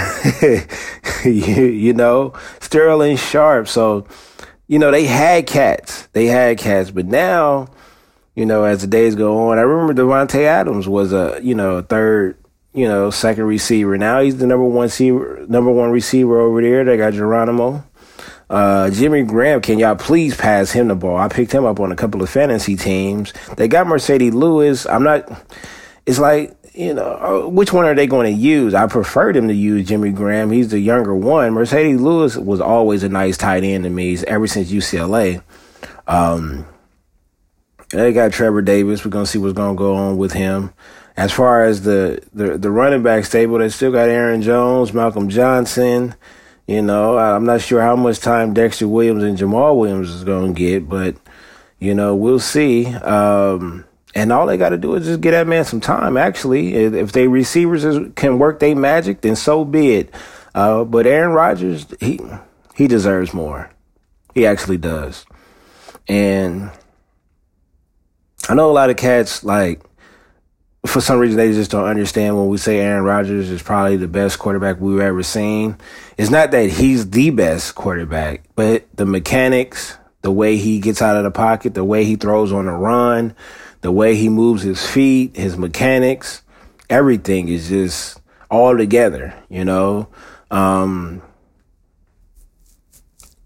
you, 1.25 1.65
you 1.65 1.93
know, 1.93 2.33
Sterling 2.59 3.17
Sharpe. 3.17 3.67
So, 3.67 4.05
you 4.67 4.77
know, 4.77 4.91
they 4.91 5.05
had 5.05 5.47
cats. 5.47 6.07
They 6.13 6.27
had 6.27 6.57
cats. 6.59 6.91
But 6.91 7.05
now, 7.07 7.69
you 8.35 8.45
know, 8.45 8.63
as 8.63 8.81
the 8.81 8.87
days 8.87 9.15
go 9.15 9.49
on, 9.49 9.57
I 9.57 9.61
remember 9.61 9.99
Davante 9.99 10.43
Adams 10.43 10.87
was 10.87 11.11
a, 11.11 11.39
you 11.41 11.55
know, 11.55 11.81
third, 11.81 12.37
you 12.73 12.87
know, 12.87 13.09
second 13.09 13.45
receiver. 13.45 13.97
Now 13.97 14.21
he's 14.21 14.37
the 14.37 14.47
number 14.47 14.65
one 14.65 14.83
receiver, 14.83 15.45
number 15.49 15.71
one 15.71 15.89
receiver 15.89 16.39
over 16.39 16.61
there. 16.61 16.83
They 16.83 16.97
got 16.97 17.13
Geronimo. 17.13 17.83
Uh, 18.49 18.89
Jimmy 18.89 19.23
Graham, 19.23 19.61
can 19.61 19.77
y'all 19.77 19.95
please 19.95 20.35
pass 20.35 20.71
him 20.71 20.87
the 20.87 20.95
ball? 20.95 21.17
I 21.17 21.27
picked 21.27 21.51
him 21.51 21.65
up 21.65 21.79
on 21.79 21.91
a 21.91 21.95
couple 21.95 22.23
of 22.23 22.29
fantasy 22.29 22.75
teams. 22.75 23.31
They 23.57 23.67
got 23.67 23.85
Marcedes 23.85 24.33
Lewis. 24.33 24.87
I'm 24.87 25.03
not, 25.03 25.29
it's 26.05 26.17
like, 26.17 26.55
you 26.73 26.93
know, 26.93 27.45
uh, 27.45 27.47
which 27.47 27.73
one 27.73 27.85
are 27.85 27.95
they 27.95 28.07
going 28.07 28.33
to 28.33 28.41
use? 28.41 28.73
I 28.73 28.87
prefer 28.87 29.33
them 29.33 29.47
to 29.47 29.53
use 29.53 29.87
Jimmy 29.87 30.11
Graham. 30.11 30.51
He's 30.51 30.69
the 30.69 30.79
younger 30.79 31.15
one. 31.15 31.53
Marcedes 31.53 31.99
Lewis 31.99 32.37
was 32.37 32.61
always 32.61 33.03
a 33.03 33.09
nice 33.09 33.37
tight 33.37 33.63
end 33.63 33.83
to 33.83 33.89
me 33.89 34.17
ever 34.27 34.47
since 34.47 34.71
UCLA. 34.71 35.41
Um, 36.07 36.65
they 37.89 38.13
got 38.13 38.31
Trevor 38.31 38.61
Davis. 38.61 39.03
We're 39.03 39.11
gonna 39.11 39.25
see 39.25 39.39
what's 39.39 39.53
gonna 39.53 39.75
go 39.75 39.95
on 39.95 40.17
with 40.17 40.33
him. 40.33 40.73
As 41.17 41.31
far 41.31 41.63
as 41.63 41.81
the 41.81 42.21
the, 42.33 42.57
the 42.57 42.71
running 42.71 43.03
back 43.03 43.25
stable, 43.25 43.57
they 43.57 43.69
still 43.69 43.91
got 43.91 44.09
Aaron 44.09 44.41
Jones, 44.41 44.93
Malcolm 44.93 45.29
Johnson. 45.29 46.15
You 46.67 46.83
know, 46.83 47.17
I'm 47.17 47.45
not 47.45 47.61
sure 47.61 47.81
how 47.81 47.95
much 47.95 48.19
time 48.19 48.53
Dexter 48.53 48.87
Williams 48.87 49.23
and 49.23 49.37
Jamaal 49.37 49.75
Williams 49.75 50.11
is 50.11 50.23
gonna 50.23 50.53
get, 50.53 50.87
but 50.87 51.15
you 51.79 51.95
know, 51.95 52.15
we'll 52.15 52.39
see. 52.39 52.87
Um, 52.87 53.85
and 54.15 54.31
all 54.31 54.47
they 54.47 54.57
got 54.57 54.69
to 54.69 54.77
do 54.77 54.95
is 54.95 55.05
just 55.05 55.21
get 55.21 55.31
that 55.31 55.47
man 55.47 55.65
some 55.65 55.81
time. 55.81 56.17
Actually, 56.17 56.73
if 56.73 57.11
they 57.11 57.27
receivers 57.27 58.11
can 58.15 58.39
work 58.39 58.59
their 58.59 58.75
magic, 58.75 59.21
then 59.21 59.35
so 59.35 59.63
be 59.63 59.93
it. 59.93 60.13
Uh, 60.55 60.83
but 60.83 61.05
Aaron 61.05 61.31
Rodgers, 61.31 61.85
he 61.99 62.19
he 62.75 62.87
deserves 62.87 63.33
more. 63.33 63.71
He 64.33 64.45
actually 64.45 64.77
does. 64.77 65.25
And 66.07 66.71
I 68.47 68.55
know 68.55 68.71
a 68.71 68.73
lot 68.73 68.89
of 68.89 68.97
cats 68.97 69.43
like 69.43 69.81
for 70.85 71.01
some 71.01 71.19
reason 71.19 71.37
they 71.37 71.51
just 71.51 71.71
don't 71.71 71.85
understand 71.85 72.37
when 72.37 72.47
we 72.47 72.57
say 72.57 72.79
Aaron 72.79 73.03
Rodgers 73.03 73.49
is 73.49 73.61
probably 73.61 73.97
the 73.97 74.07
best 74.07 74.39
quarterback 74.39 74.79
we've 74.79 74.99
ever 74.99 75.23
seen. 75.23 75.77
It's 76.17 76.31
not 76.31 76.51
that 76.51 76.69
he's 76.69 77.09
the 77.09 77.29
best 77.31 77.75
quarterback, 77.75 78.43
but 78.55 78.85
the 78.95 79.05
mechanics, 79.05 79.97
the 80.21 80.31
way 80.31 80.57
he 80.57 80.79
gets 80.79 81.01
out 81.01 81.17
of 81.17 81.23
the 81.23 81.31
pocket, 81.31 81.73
the 81.73 81.83
way 81.83 82.05
he 82.05 82.15
throws 82.15 82.51
on 82.51 82.65
the 82.65 82.71
run, 82.71 83.35
the 83.81 83.91
way 83.91 84.15
he 84.15 84.29
moves 84.29 84.63
his 84.63 84.85
feet, 84.85 85.35
his 85.35 85.57
mechanics, 85.57 86.41
everything 86.89 87.47
is 87.47 87.69
just 87.69 88.21
all 88.49 88.77
together, 88.77 89.33
you 89.49 89.63
know. 89.63 90.07
Um, 90.51 91.21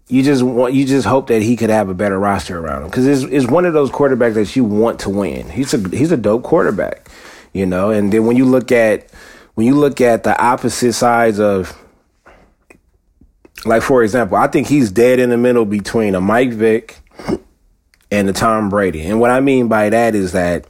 you 0.08 0.22
just 0.22 0.42
want 0.42 0.74
you 0.74 0.84
just 0.84 1.06
hope 1.06 1.28
that 1.28 1.42
he 1.42 1.56
could 1.56 1.70
have 1.70 1.88
a 1.88 1.94
better 1.94 2.18
roster 2.18 2.58
around 2.58 2.82
him 2.82 2.90
because 2.90 3.06
it's, 3.06 3.22
it's 3.32 3.46
one 3.50 3.64
of 3.64 3.72
those 3.72 3.90
quarterbacks 3.90 4.34
that 4.34 4.54
you 4.54 4.64
want 4.64 5.00
to 5.00 5.10
win. 5.10 5.48
He's 5.48 5.72
a 5.74 5.88
he's 5.88 6.12
a 6.12 6.16
dope 6.16 6.42
quarterback, 6.42 7.08
you 7.52 7.66
know. 7.66 7.90
And 7.90 8.12
then 8.12 8.26
when 8.26 8.36
you 8.36 8.44
look 8.44 8.70
at 8.72 9.10
when 9.54 9.66
you 9.66 9.74
look 9.74 10.00
at 10.00 10.22
the 10.24 10.40
opposite 10.40 10.92
sides 10.92 11.40
of 11.40 11.76
like 13.64 13.82
for 13.82 14.02
example, 14.02 14.36
I 14.36 14.46
think 14.46 14.66
he's 14.66 14.90
dead 14.90 15.18
in 15.18 15.30
the 15.30 15.38
middle 15.38 15.64
between 15.64 16.14
a 16.14 16.20
Mike 16.20 16.52
Vick 16.52 17.00
and 18.10 18.28
the 18.28 18.32
Tom 18.32 18.68
Brady. 18.68 19.02
And 19.02 19.20
what 19.20 19.30
I 19.30 19.40
mean 19.40 19.68
by 19.68 19.90
that 19.90 20.14
is 20.14 20.32
that 20.32 20.66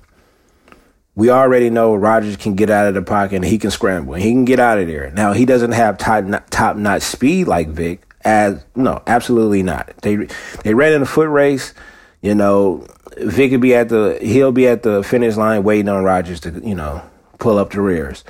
we 1.14 1.30
already 1.30 1.70
know 1.70 1.94
Rodgers 1.94 2.36
can 2.36 2.54
get 2.54 2.70
out 2.70 2.86
of 2.86 2.94
the 2.94 3.02
pocket 3.02 3.36
and 3.36 3.44
he 3.44 3.58
can 3.58 3.70
scramble 3.70 4.14
he 4.14 4.30
can 4.30 4.44
get 4.44 4.60
out 4.60 4.78
of 4.78 4.86
there. 4.86 5.10
Now 5.10 5.32
he 5.32 5.44
doesn't 5.44 5.72
have 5.72 5.98
top 5.98 6.24
top 6.50 6.76
notch 6.76 7.02
speed 7.02 7.46
like 7.46 7.68
Vick. 7.68 8.02
As 8.22 8.64
no, 8.74 9.02
absolutely 9.06 9.62
not. 9.62 9.92
They 9.98 10.28
they 10.62 10.74
ran 10.74 10.92
in 10.92 11.02
a 11.02 11.06
foot 11.06 11.28
race. 11.28 11.74
You 12.22 12.34
know, 12.34 12.86
Vick 13.18 13.50
could 13.50 13.60
be 13.60 13.74
at 13.74 13.90
the 13.90 14.18
he'll 14.20 14.52
be 14.52 14.66
at 14.66 14.82
the 14.82 15.02
finish 15.02 15.36
line 15.36 15.62
waiting 15.62 15.88
on 15.88 16.04
Rodgers 16.04 16.40
to 16.40 16.50
you 16.64 16.74
know 16.74 17.02
pull 17.38 17.58
up 17.58 17.70
the 17.70 17.80
rears. 17.80 18.24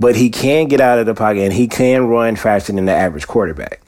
But 0.00 0.16
he 0.16 0.30
can 0.30 0.66
get 0.66 0.80
out 0.80 0.98
of 0.98 1.06
the 1.06 1.14
pocket 1.14 1.42
and 1.42 1.52
he 1.52 1.68
can 1.68 2.08
run 2.08 2.34
faster 2.34 2.72
than 2.72 2.86
the 2.86 2.92
average 2.92 3.28
quarterback. 3.28 3.80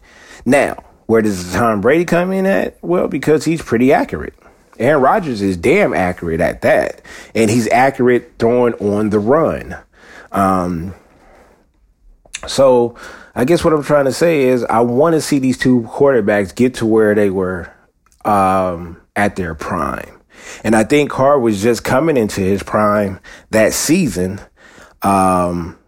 Now, 0.44 0.84
where 1.06 1.22
does 1.22 1.52
Tom 1.52 1.80
Brady 1.80 2.04
come 2.04 2.30
in 2.30 2.46
at? 2.46 2.78
Well, 2.82 3.08
because 3.08 3.44
he's 3.44 3.60
pretty 3.60 3.92
accurate. 3.92 4.34
Aaron 4.78 5.02
Rodgers 5.02 5.42
is 5.42 5.56
damn 5.56 5.94
accurate 5.94 6.40
at 6.40 6.62
that. 6.62 7.02
And 7.34 7.50
he's 7.50 7.68
accurate 7.68 8.34
throwing 8.38 8.74
on 8.74 9.10
the 9.10 9.18
run. 9.18 9.76
Um, 10.32 10.94
so 12.46 12.96
I 13.34 13.44
guess 13.44 13.64
what 13.64 13.72
I'm 13.72 13.82
trying 13.82 14.06
to 14.06 14.12
say 14.12 14.44
is 14.44 14.64
I 14.64 14.80
want 14.80 15.14
to 15.14 15.20
see 15.20 15.38
these 15.38 15.58
two 15.58 15.82
quarterbacks 15.82 16.54
get 16.54 16.74
to 16.74 16.86
where 16.86 17.14
they 17.14 17.30
were 17.30 17.72
um, 18.24 19.00
at 19.14 19.36
their 19.36 19.54
prime. 19.54 20.20
And 20.62 20.74
I 20.76 20.84
think 20.84 21.10
Carr 21.10 21.38
was 21.38 21.62
just 21.62 21.84
coming 21.84 22.16
into 22.16 22.40
his 22.40 22.62
prime 22.62 23.20
that 23.50 23.72
season. 23.72 24.40
Um, 25.02 25.78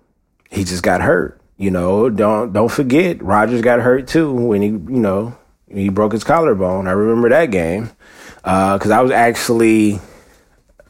he 0.50 0.64
just 0.64 0.82
got 0.82 1.00
hurt. 1.00 1.40
You 1.56 1.70
know, 1.70 2.08
don't 2.08 2.52
don't 2.52 2.70
forget 2.70 3.20
Rodgers 3.20 3.62
got 3.62 3.80
hurt 3.80 4.06
too 4.06 4.32
when 4.32 4.62
he, 4.62 4.68
you 4.68 5.00
know, 5.00 5.36
he 5.68 5.88
broke 5.88 6.12
his 6.12 6.22
collarbone. 6.24 6.86
I 6.86 6.92
remember 6.92 7.28
that 7.30 7.46
game 7.46 7.90
because 8.48 8.90
uh, 8.90 8.98
I 8.98 9.02
was 9.02 9.10
actually 9.10 10.00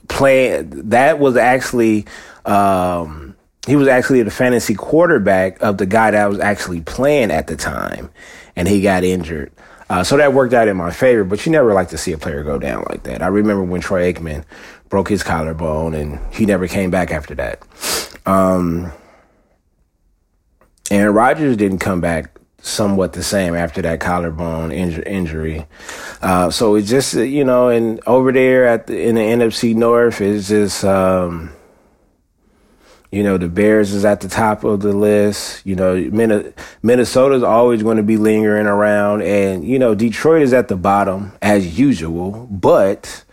playing. 0.06 0.90
That 0.90 1.18
was 1.18 1.36
actually 1.36 2.06
um, 2.44 3.34
he 3.66 3.74
was 3.74 3.88
actually 3.88 4.22
the 4.22 4.30
fantasy 4.30 4.74
quarterback 4.74 5.60
of 5.60 5.76
the 5.76 5.86
guy 5.86 6.12
that 6.12 6.20
I 6.20 6.28
was 6.28 6.38
actually 6.38 6.82
playing 6.82 7.32
at 7.32 7.48
the 7.48 7.56
time, 7.56 8.10
and 8.54 8.68
he 8.68 8.80
got 8.80 9.02
injured. 9.02 9.50
Uh, 9.90 10.04
so 10.04 10.16
that 10.18 10.32
worked 10.32 10.54
out 10.54 10.68
in 10.68 10.76
my 10.76 10.92
favor, 10.92 11.24
but 11.24 11.44
you 11.44 11.50
never 11.50 11.74
like 11.74 11.88
to 11.88 11.98
see 11.98 12.12
a 12.12 12.18
player 12.18 12.44
go 12.44 12.60
down 12.60 12.84
like 12.90 13.02
that. 13.04 13.22
I 13.22 13.26
remember 13.26 13.64
when 13.64 13.80
Troy 13.80 14.12
Aikman 14.12 14.44
broke 14.88 15.08
his 15.08 15.22
collarbone 15.24 15.94
and 15.94 16.20
he 16.32 16.46
never 16.46 16.68
came 16.68 16.90
back 16.90 17.10
after 17.10 17.34
that. 17.36 17.62
Um, 18.26 18.92
and 20.90 21.14
Rodgers 21.14 21.56
didn't 21.56 21.78
come 21.78 22.02
back 22.02 22.37
somewhat 22.60 23.12
the 23.12 23.22
same 23.22 23.54
after 23.54 23.80
that 23.82 24.00
collarbone 24.00 24.70
inj- 24.70 25.06
injury. 25.06 25.66
Uh, 26.20 26.50
so 26.50 26.74
it's 26.74 26.88
just 26.88 27.14
you 27.14 27.44
know, 27.44 27.68
and 27.68 28.00
over 28.06 28.32
there 28.32 28.66
at 28.66 28.86
the, 28.86 29.00
in 29.00 29.14
the 29.14 29.20
NFC 29.20 29.74
North, 29.74 30.20
it's 30.20 30.48
just 30.48 30.84
um, 30.84 31.52
you 33.10 33.22
know 33.22 33.38
the 33.38 33.48
Bears 33.48 33.92
is 33.92 34.04
at 34.04 34.20
the 34.20 34.28
top 34.28 34.64
of 34.64 34.80
the 34.80 34.92
list. 34.92 35.64
You 35.64 35.76
know, 35.76 35.94
Minnesota's 36.82 37.42
always 37.42 37.82
going 37.82 37.96
to 37.96 38.02
be 38.02 38.16
lingering 38.16 38.66
around, 38.66 39.22
and 39.22 39.64
you 39.64 39.78
know 39.78 39.94
Detroit 39.94 40.42
is 40.42 40.52
at 40.52 40.68
the 40.68 40.76
bottom 40.76 41.32
as 41.40 41.78
usual. 41.78 42.46
But 42.50 43.24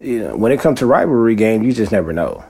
you 0.00 0.20
know, 0.20 0.36
when 0.36 0.52
it 0.52 0.60
comes 0.60 0.78
to 0.80 0.86
rivalry 0.86 1.34
games, 1.34 1.66
you 1.66 1.72
just 1.72 1.92
never 1.92 2.12
know. 2.12 2.44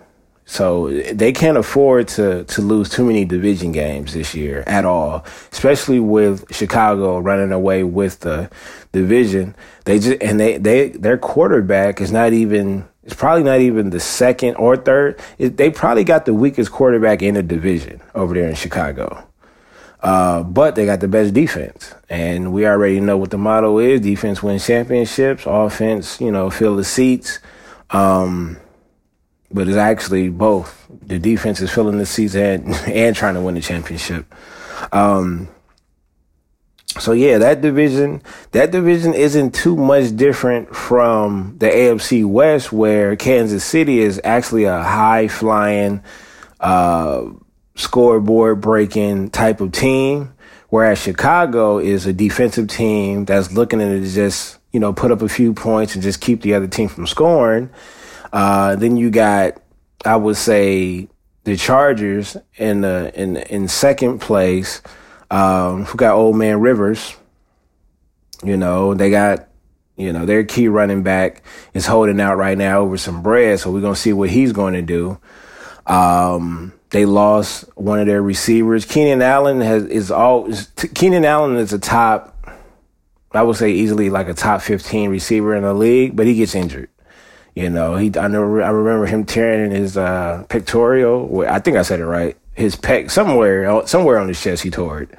So 0.50 0.88
they 0.88 1.32
can't 1.32 1.58
afford 1.58 2.08
to 2.08 2.44
to 2.44 2.62
lose 2.62 2.88
too 2.88 3.04
many 3.04 3.26
division 3.26 3.70
games 3.70 4.14
this 4.14 4.34
year 4.34 4.64
at 4.66 4.86
all, 4.86 5.26
especially 5.52 6.00
with 6.00 6.50
Chicago 6.50 7.18
running 7.18 7.52
away 7.52 7.82
with 7.84 8.20
the 8.20 8.48
division. 8.90 9.54
They 9.84 9.98
just 9.98 10.22
and 10.22 10.40
they 10.40 10.56
they 10.56 10.88
their 10.88 11.18
quarterback 11.18 12.00
is 12.00 12.10
not 12.10 12.32
even 12.32 12.88
it's 13.04 13.12
probably 13.12 13.42
not 13.42 13.60
even 13.60 13.90
the 13.90 14.00
second 14.00 14.54
or 14.54 14.78
third. 14.78 15.20
It, 15.36 15.58
they 15.58 15.68
probably 15.68 16.04
got 16.04 16.24
the 16.24 16.32
weakest 16.32 16.72
quarterback 16.72 17.20
in 17.20 17.34
the 17.34 17.42
division 17.42 18.00
over 18.14 18.32
there 18.32 18.48
in 18.48 18.54
Chicago. 18.54 19.22
Uh, 20.00 20.44
but 20.44 20.76
they 20.76 20.86
got 20.86 21.00
the 21.00 21.08
best 21.08 21.34
defense. 21.34 21.94
And 22.08 22.54
we 22.54 22.66
already 22.66 23.00
know 23.00 23.18
what 23.18 23.30
the 23.30 23.38
motto 23.38 23.78
is. 23.78 24.00
Defense 24.00 24.42
wins 24.42 24.66
championships. 24.66 25.44
Offense, 25.44 26.22
you 26.22 26.32
know, 26.32 26.48
fill 26.48 26.76
the 26.76 26.84
seats. 26.84 27.38
Um, 27.90 28.58
but 29.50 29.68
it's 29.68 29.76
actually 29.76 30.28
both. 30.28 30.86
The 30.90 31.18
defense 31.18 31.60
is 31.60 31.70
filling 31.70 31.98
the 31.98 32.06
season 32.06 32.42
and, 32.42 32.74
and 32.86 33.16
trying 33.16 33.34
to 33.34 33.40
win 33.40 33.54
the 33.54 33.60
championship. 33.60 34.32
Um, 34.92 35.48
so 36.98 37.12
yeah, 37.12 37.38
that 37.38 37.60
division, 37.60 38.22
that 38.52 38.72
division 38.72 39.14
isn't 39.14 39.54
too 39.54 39.76
much 39.76 40.16
different 40.16 40.74
from 40.74 41.56
the 41.58 41.66
AFC 41.66 42.24
West, 42.24 42.72
where 42.72 43.14
Kansas 43.14 43.64
City 43.64 44.00
is 44.00 44.20
actually 44.24 44.64
a 44.64 44.82
high 44.82 45.28
flying, 45.28 46.02
uh, 46.60 47.26
scoreboard 47.76 48.60
breaking 48.60 49.30
type 49.30 49.60
of 49.60 49.70
team, 49.70 50.34
whereas 50.70 50.98
Chicago 50.98 51.78
is 51.78 52.06
a 52.06 52.12
defensive 52.12 52.66
team 52.68 53.24
that's 53.26 53.52
looking 53.52 53.78
to 53.78 54.00
just 54.00 54.58
you 54.72 54.80
know 54.80 54.92
put 54.92 55.12
up 55.12 55.22
a 55.22 55.28
few 55.28 55.54
points 55.54 55.94
and 55.94 56.02
just 56.02 56.20
keep 56.20 56.42
the 56.42 56.54
other 56.54 56.66
team 56.66 56.88
from 56.88 57.06
scoring. 57.06 57.70
Uh, 58.32 58.76
then 58.76 58.97
you 58.97 59.11
got, 59.11 59.61
I 60.04 60.16
would 60.16 60.37
say, 60.37 61.08
the 61.44 61.56
Chargers 61.56 62.37
in 62.56 62.82
the 62.82 63.11
in 63.14 63.37
in 63.37 63.68
second 63.68 64.18
place. 64.18 64.82
Um, 65.30 65.85
who 65.85 65.97
got 65.97 66.14
Old 66.14 66.37
Man 66.37 66.61
Rivers? 66.61 67.16
You 68.44 68.56
know 68.56 68.94
they 68.94 69.11
got, 69.11 69.49
you 69.97 70.12
know 70.12 70.26
their 70.26 70.44
key 70.44 70.68
running 70.68 71.02
back 71.02 71.42
is 71.75 71.87
holding 71.87 72.20
out 72.20 72.37
right 72.37 72.56
now 72.56 72.80
over 72.80 72.97
some 72.97 73.23
bread, 73.23 73.61
so 73.61 73.70
we're 73.70 73.80
gonna 73.80 73.97
see 73.97 74.12
what 74.12 74.30
he's 74.30 74.52
going 74.52 74.75
to 74.75 74.82
do. 74.82 75.18
Um, 75.87 76.73
they 76.90 77.04
lost 77.04 77.64
one 77.76 77.99
of 77.99 78.06
their 78.06 78.23
receivers. 78.23 78.85
Keenan 78.85 79.23
Allen 79.23 79.61
has 79.61 79.85
is 79.87 80.11
all. 80.11 80.49
Keenan 80.94 81.25
Allen 81.25 81.56
is 81.56 81.73
a 81.73 81.78
top. 81.78 82.35
I 83.32 83.42
would 83.42 83.56
say 83.56 83.73
easily 83.73 84.08
like 84.08 84.28
a 84.28 84.35
top 84.35 84.62
fifteen 84.62 85.11
receiver 85.11 85.54
in 85.54 85.62
the 85.62 85.75
league, 85.75 86.14
but 86.14 86.26
he 86.26 86.35
gets 86.35 86.54
injured. 86.54 86.90
You 87.58 87.70
know, 87.70 87.96
he 87.96 88.12
I 88.16 88.28
know 88.28 88.42
I 88.60 88.70
remember 88.70 89.06
him 89.06 89.24
tearing 89.24 89.72
his 89.72 89.96
uh, 89.96 90.44
pectoral. 90.48 91.44
I 91.44 91.58
think 91.58 91.76
I 91.76 91.82
said 91.82 91.98
it 91.98 92.06
right. 92.06 92.36
His 92.54 92.76
pec 92.76 93.10
somewhere 93.10 93.84
somewhere 93.88 94.18
on 94.18 94.28
his 94.28 94.40
chest 94.40 94.62
he 94.62 94.70
tore 94.70 95.02
it. 95.02 95.10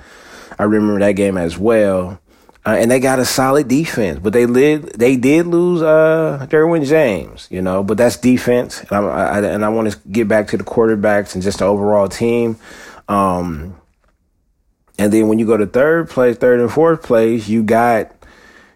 I 0.58 0.63
remember 0.63 1.01
that 1.01 1.17
game 1.17 1.38
as 1.38 1.58
well. 1.58 2.22
Uh, 2.65 2.77
and 2.79 2.89
they 2.89 3.01
got 3.01 3.19
a 3.19 3.25
solid 3.25 3.67
defense, 3.67 4.19
but 4.19 4.31
they 4.31 4.46
did 4.46 4.84
they 4.93 5.17
did 5.17 5.48
lose 5.48 5.81
uh 5.81 6.48
Derwin 6.50 6.88
James, 6.88 7.50
you 7.51 7.62
know, 7.62 7.84
but 7.84 7.98
that's 7.98 8.15
defense, 8.15 8.86
and, 8.89 9.05
I, 9.05 9.39
and 9.39 9.65
I 9.65 9.69
want 9.69 9.91
to 9.91 10.00
get 10.08 10.29
back 10.29 10.48
to 10.50 10.58
the 10.58 10.63
quarterbacks 10.63 11.34
and 11.34 11.43
just 11.43 11.60
the 11.60 11.65
overall 11.65 12.08
team. 12.08 12.55
Um, 13.10 13.75
and 14.98 15.12
then 15.12 15.27
when 15.27 15.39
you 15.39 15.46
go 15.46 15.58
to 15.58 15.65
third 15.65 16.10
place, 16.10 16.38
third 16.38 16.62
and 16.62 16.72
fourth 16.72 17.03
place, 17.03 17.50
you 17.50 17.63
got 17.63 18.13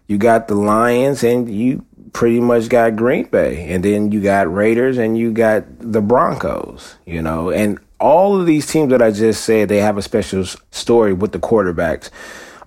you 0.08 0.18
got 0.18 0.50
the 0.50 0.56
Lions, 0.56 1.24
and 1.24 1.50
you 1.50 1.86
pretty 2.14 2.40
much 2.40 2.70
got 2.70 2.96
Green 2.96 3.26
Bay, 3.26 3.68
and 3.74 3.84
then 3.84 4.12
you 4.12 4.22
got 4.22 4.54
Raiders, 4.54 4.98
and 4.98 5.18
you 5.18 5.32
got 5.32 5.66
the 5.80 6.02
Broncos, 6.02 6.96
you 7.06 7.22
know, 7.22 7.50
and 7.50 7.80
all 8.04 8.40
of 8.40 8.46
these 8.46 8.68
teams 8.68 8.90
that 8.90 9.02
I 9.02 9.12
just 9.12 9.46
said, 9.46 9.70
they 9.70 9.78
have 9.78 9.98
a 9.98 10.02
special 10.02 10.46
story 10.72 11.14
with 11.14 11.32
the 11.32 11.40
quarterbacks. 11.40 12.10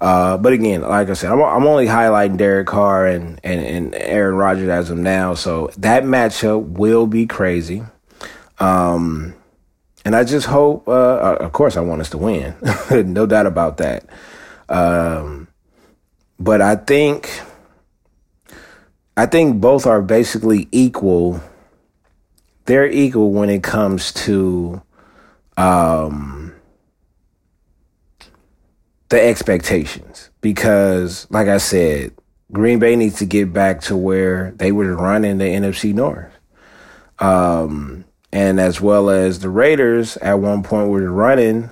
Uh, 0.01 0.39
but 0.39 0.55
again, 0.55 0.81
like 0.81 1.11
I 1.11 1.13
said, 1.13 1.31
I'm, 1.31 1.43
I'm 1.43 1.67
only 1.67 1.87
highlighting 1.87 2.39
Derek 2.39 2.67
Carr 2.67 3.07
and, 3.07 3.39
and, 3.45 3.65
and 3.65 3.95
Aaron 3.95 4.35
Rodgers 4.35 4.69
as 4.69 4.91
of 4.91 4.97
now. 4.97 5.35
So 5.35 5.71
that 5.79 6.05
matchup 6.05 6.65
will 6.71 7.07
be 7.07 7.27
crazy. 7.27 7.83
Um, 8.59 9.35
and 10.07 10.17
I 10.17 10.25
just 10.25 10.47
hope, 10.47 10.89
uh, 10.89 10.93
uh 10.93 11.37
of 11.41 11.53
course, 11.53 11.77
I 11.77 11.81
want 11.81 12.01
us 12.01 12.11
to 12.11 12.19
win. 12.19 12.55
no 12.91 13.27
doubt 13.27 13.47
about 13.47 13.77
that. 13.79 14.07
Um, 14.71 15.49
but 16.39 16.63
I 16.63 16.77
think, 16.77 17.36
I 19.17 19.27
think 19.27 19.61
both 19.61 19.87
are 19.87 20.03
basically 20.03 20.69
equal. 20.73 21.41
They're 22.67 22.89
equal 22.91 23.31
when 23.33 23.49
it 23.49 23.63
comes 23.63 24.13
to, 24.13 24.83
um, 25.57 26.53
the 29.09 29.23
expectations 29.23 30.31
because, 30.41 31.27
like 31.31 31.49
I 31.49 31.59
said, 31.59 32.13
Green 32.53 32.79
Bay 32.79 32.97
needs 32.97 33.19
to 33.19 33.27
get 33.27 33.53
back 33.53 33.81
to 33.83 33.97
where 33.97 34.53
they 34.57 34.73
were 34.73 34.95
running 34.95 35.39
the 35.39 35.45
NFC 35.45 35.95
North. 35.95 36.33
Um, 37.19 38.05
and 38.33 38.61
as 38.61 38.81
well 38.81 39.09
as 39.09 39.39
the 39.41 39.49
Raiders 39.49 40.17
at 40.19 40.35
one 40.35 40.63
point 40.63 40.91
were 40.91 41.11
running 41.11 41.71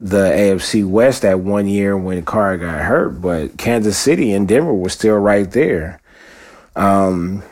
the 0.00 0.30
AFC 0.30 0.86
West 0.86 1.24
at 1.24 1.40
one 1.40 1.66
year 1.66 1.96
when 1.96 2.24
Carr 2.24 2.58
got 2.58 2.82
hurt, 2.82 3.20
but 3.20 3.56
Kansas 3.56 3.96
City 3.96 4.32
and 4.32 4.48
Denver 4.48 4.74
were 4.74 4.88
still 4.88 5.16
right 5.16 5.50
there. 5.50 6.00
Um, 6.76 7.42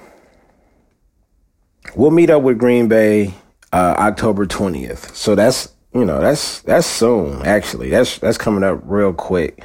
we'll 1.95 2.11
meet 2.11 2.31
up 2.31 2.43
with 2.43 2.59
Green 2.59 2.89
Bay 2.89 3.35
uh, 3.73 3.95
October 3.99 4.47
20th. 4.47 5.15
So 5.15 5.35
that's 5.35 5.73
you 5.95 6.07
know, 6.07 6.21
that's 6.21 6.63
that's 6.63 6.87
soon. 6.87 7.45
Actually, 7.45 7.91
that's 7.91 8.19
that's 8.19 8.39
coming 8.39 8.65
up 8.65 8.81
real 8.85 9.13
quick. 9.13 9.65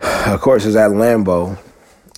Of 0.26 0.40
course, 0.40 0.64
it's 0.64 0.76
at 0.76 0.90
Lambeau 0.92 1.58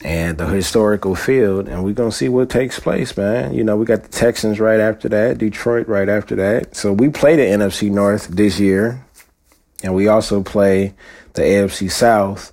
and 0.05 0.37
the 0.37 0.47
historical 0.47 1.15
field, 1.15 1.69
and 1.69 1.83
we're 1.85 1.95
gonna 1.95 2.13
see 2.13 2.29
what 2.29 2.51
takes 2.51 2.79
place, 2.79 3.17
man. 3.17 3.55
You 3.55 3.65
know, 3.65 3.77
we 3.77 3.87
got 3.87 4.03
the 4.03 4.09
Texans 4.09 4.61
right 4.61 4.81
after 4.81 5.09
that, 5.09 5.39
Detroit 5.39 5.89
right 5.89 6.09
after 6.09 6.35
that. 6.37 6.77
So 6.77 6.93
we 6.93 7.09
play 7.09 7.37
the 7.37 7.43
NFC 7.43 7.91
North 7.91 8.29
this 8.29 8.61
year, 8.61 9.03
and 9.83 9.95
we 9.95 10.09
also 10.09 10.43
play 10.43 10.95
the 11.35 11.43
AFC 11.43 11.91
South. 11.91 12.53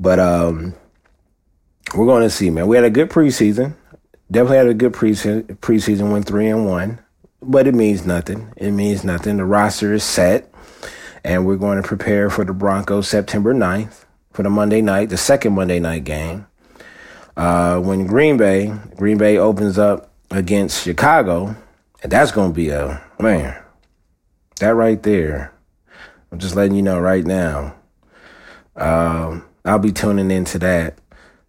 But 0.00 0.18
um, 0.18 0.74
we're 1.94 2.06
going 2.06 2.22
to 2.22 2.30
see, 2.30 2.50
man. 2.50 2.66
We 2.66 2.76
had 2.76 2.84
a 2.84 2.90
good 2.90 3.10
preseason. 3.10 3.74
Definitely 4.30 4.56
had 4.56 4.66
a 4.68 4.74
good 4.74 4.92
preseason. 4.92 5.44
Preseason 5.58 6.10
went 6.10 6.26
three 6.26 6.48
and 6.48 6.66
one 6.66 7.00
but 7.46 7.66
it 7.66 7.74
means 7.74 8.06
nothing. 8.06 8.52
It 8.56 8.72
means 8.72 9.04
nothing. 9.04 9.36
The 9.36 9.44
roster 9.44 9.92
is 9.92 10.04
set, 10.04 10.52
and 11.22 11.46
we're 11.46 11.56
going 11.56 11.80
to 11.80 11.86
prepare 11.86 12.30
for 12.30 12.44
the 12.44 12.52
Broncos 12.52 13.08
September 13.08 13.54
9th 13.54 14.04
for 14.32 14.42
the 14.42 14.50
Monday 14.50 14.80
night, 14.80 15.10
the 15.10 15.16
second 15.16 15.54
Monday 15.54 15.78
night 15.78 16.04
game. 16.04 16.46
Uh, 17.36 17.78
when 17.80 18.06
Green 18.06 18.36
Bay, 18.36 18.72
Green 18.96 19.18
Bay 19.18 19.36
opens 19.36 19.78
up 19.78 20.12
against 20.30 20.84
Chicago, 20.84 21.54
and 22.02 22.12
that's 22.12 22.32
going 22.32 22.50
to 22.50 22.54
be 22.54 22.70
a 22.70 23.02
man. 23.18 23.60
That 24.60 24.74
right 24.74 25.02
there, 25.02 25.52
I'm 26.30 26.38
just 26.38 26.54
letting 26.54 26.76
you 26.76 26.82
know 26.82 26.98
right 26.98 27.24
now. 27.24 27.74
Um, 28.76 29.44
I'll 29.64 29.78
be 29.78 29.92
tuning 29.92 30.30
into 30.30 30.58
that. 30.60 30.98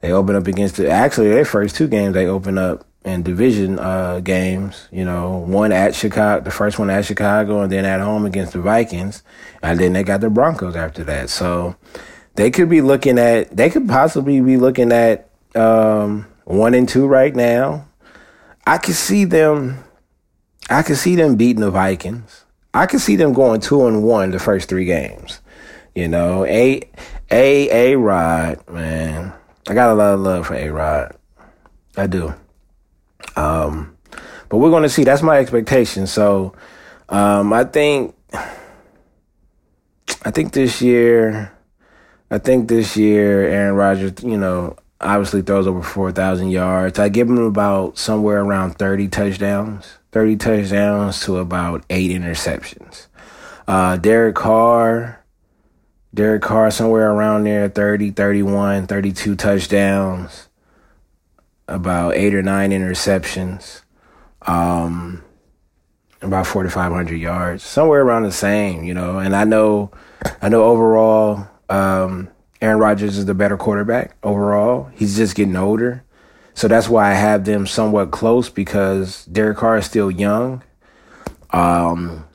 They 0.06 0.12
open 0.12 0.36
up 0.36 0.46
against 0.46 0.76
the 0.76 0.88
actually 0.88 1.30
their 1.30 1.46
first 1.46 1.76
two 1.76 1.88
games. 1.88 2.14
They 2.14 2.28
open 2.28 2.60
up 2.60 2.86
in 3.04 3.24
division 3.24 3.80
uh, 3.80 4.20
games. 4.20 4.88
You 4.92 5.04
know, 5.04 5.38
one 5.38 5.72
at 5.72 5.96
Chicago, 5.96 6.44
the 6.44 6.52
first 6.52 6.78
one 6.78 6.92
at 6.92 7.06
Chicago, 7.06 7.62
and 7.62 7.72
then 7.72 7.86
at 7.86 8.02
home 8.02 8.24
against 8.24 8.54
the 8.54 8.62
Vikings, 8.62 9.24
and 9.64 9.80
then 9.80 9.94
they 9.94 10.04
got 10.04 10.22
the 10.22 10.30
Broncos 10.30 10.76
after 10.76 11.04
that. 11.06 11.32
So 11.32 11.76
they 12.36 12.52
could 12.52 12.70
be 12.70 12.82
looking 12.82 13.18
at, 13.18 13.58
they 13.58 13.72
could 13.72 13.88
possibly 13.88 14.40
be 14.42 14.58
looking 14.58 14.92
at 14.92 15.28
um, 15.56 16.28
one 16.44 16.76
and 16.76 16.88
two 16.88 17.08
right 17.08 17.36
now. 17.36 17.88
I 18.68 18.78
could 18.78 18.94
see 18.94 19.26
them. 19.26 19.84
I 20.70 20.84
could 20.84 20.98
see 20.98 21.16
them 21.16 21.36
beating 21.36 21.62
the 21.62 21.72
Vikings. 21.72 22.46
I 22.76 22.86
could 22.86 23.02
see 23.02 23.16
them 23.16 23.34
going 23.34 23.60
two 23.60 23.88
and 23.88 24.04
one 24.04 24.30
the 24.30 24.38
first 24.38 24.70
three 24.70 24.86
games. 24.86 25.40
You 25.96 26.10
know, 26.10 26.46
a 26.46 26.88
a 27.32 27.94
a 27.94 27.98
Rod, 27.98 28.70
man. 28.70 29.34
I 29.68 29.74
got 29.74 29.90
a 29.90 29.96
lot 29.96 30.14
of 30.14 30.20
love 30.20 30.48
for 30.48 30.56
a 30.56 30.70
Rod. 30.70 31.16
I 31.98 32.08
do. 32.08 32.34
Um, 33.36 33.98
but 34.50 34.58
we're 34.58 34.70
going 34.70 34.84
to 34.84 34.90
see. 34.90 35.04
That's 35.04 35.24
my 35.24 35.40
expectation. 35.40 36.08
So 36.08 36.54
um, 37.10 37.52
I 37.52 37.64
think 37.64 38.16
I 40.24 40.32
think 40.32 40.54
this 40.54 40.82
year, 40.82 41.52
I 42.30 42.38
think 42.38 42.68
this 42.68 42.96
year, 42.96 43.48
Aaron 43.48 43.76
Rodgers, 43.76 44.24
you 44.24 44.38
know, 44.38 44.76
obviously 45.02 45.42
throws 45.42 45.68
over 45.68 45.82
four 45.82 46.12
thousand 46.12 46.50
yards. 46.52 47.00
I 47.00 47.10
give 47.10 47.28
him 47.28 47.40
about 47.40 47.98
somewhere 47.98 48.42
around 48.42 48.74
thirty 48.74 49.08
touchdowns, 49.08 49.98
thirty 50.12 50.36
touchdowns 50.36 51.22
to 51.22 51.38
about 51.38 51.84
eight 51.90 52.12
interceptions. 52.12 53.08
Uh, 53.68 53.98
Derek 53.98 54.36
Carr. 54.36 55.22
Derek 56.16 56.44
Carr 56.44 56.72
somewhere 56.72 57.12
around 57.12 57.44
there 57.44 57.68
30, 57.68 58.12
31, 58.12 58.88
32 58.88 59.36
touchdowns 59.36 60.48
about 61.68 62.16
eight 62.16 62.34
or 62.34 62.42
nine 62.42 62.72
interceptions, 62.72 63.82
um, 64.44 65.22
about 66.22 66.48
4,500 66.48 67.16
yards, 67.16 67.64
somewhere 67.64 68.02
around 68.02 68.24
the 68.24 68.32
same, 68.32 68.86
you 68.86 68.94
know. 68.94 69.20
And 69.20 69.36
I 69.36 69.44
know, 69.44 69.92
I 70.42 70.48
know 70.48 70.64
overall, 70.64 71.48
um, 71.70 72.30
Aaron 72.62 72.80
Rodgers 72.80 73.18
is 73.18 73.26
the 73.26 73.34
better 73.34 73.58
quarterback 73.58 74.16
overall. 74.24 74.90
He's 74.94 75.18
just 75.18 75.36
getting 75.36 75.58
older. 75.58 76.04
So 76.54 76.70
that's 76.70 76.88
why 76.88 77.12
I 77.12 77.16
have 77.16 77.44
them 77.44 77.68
somewhat 77.68 78.12
close 78.12 78.50
because 78.50 79.26
Derek 79.26 79.58
Carr 79.58 79.80
is 79.80 79.86
still 79.86 80.10
young. 80.10 80.64
Um, 81.50 82.26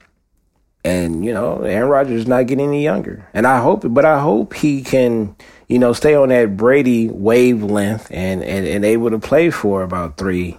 and 0.85 1.25
you 1.25 1.33
know, 1.33 1.63
Aaron 1.63 1.89
Rodgers 1.89 2.23
is 2.23 2.27
not 2.27 2.47
getting 2.47 2.69
any 2.69 2.83
younger. 2.83 3.29
And 3.35 3.47
I 3.47 3.61
hope, 3.61 3.85
but 3.87 4.05
I 4.05 4.21
hope 4.21 4.55
he 4.55 4.83
can, 4.83 5.37
you 5.69 5.79
know, 5.79 5.93
stay 5.93 6.15
on 6.15 6.31
that 6.31 6.57
Brady 6.57 7.09
wavelength 7.09 8.09
and, 8.11 8.43
and, 8.43 8.67
and 8.67 8.85
able 8.85 9.11
to 9.11 9.19
play 9.19 9.51
for 9.51 9.83
about 9.83 10.17
three, 10.17 10.59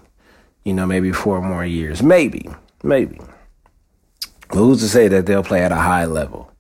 you 0.64 0.74
know, 0.74 0.86
maybe 0.86 1.12
four 1.12 1.42
more 1.42 1.66
years. 1.66 2.04
Maybe, 2.04 2.50
maybe. 2.84 3.20
But 4.50 4.58
who's 4.58 4.82
to 4.82 4.90
say 4.90 5.08
that 5.08 5.26
they'll 5.26 5.44
play 5.44 5.64
at 5.64 5.72
a 5.72 5.76
high 5.76 6.06
level? 6.06 6.52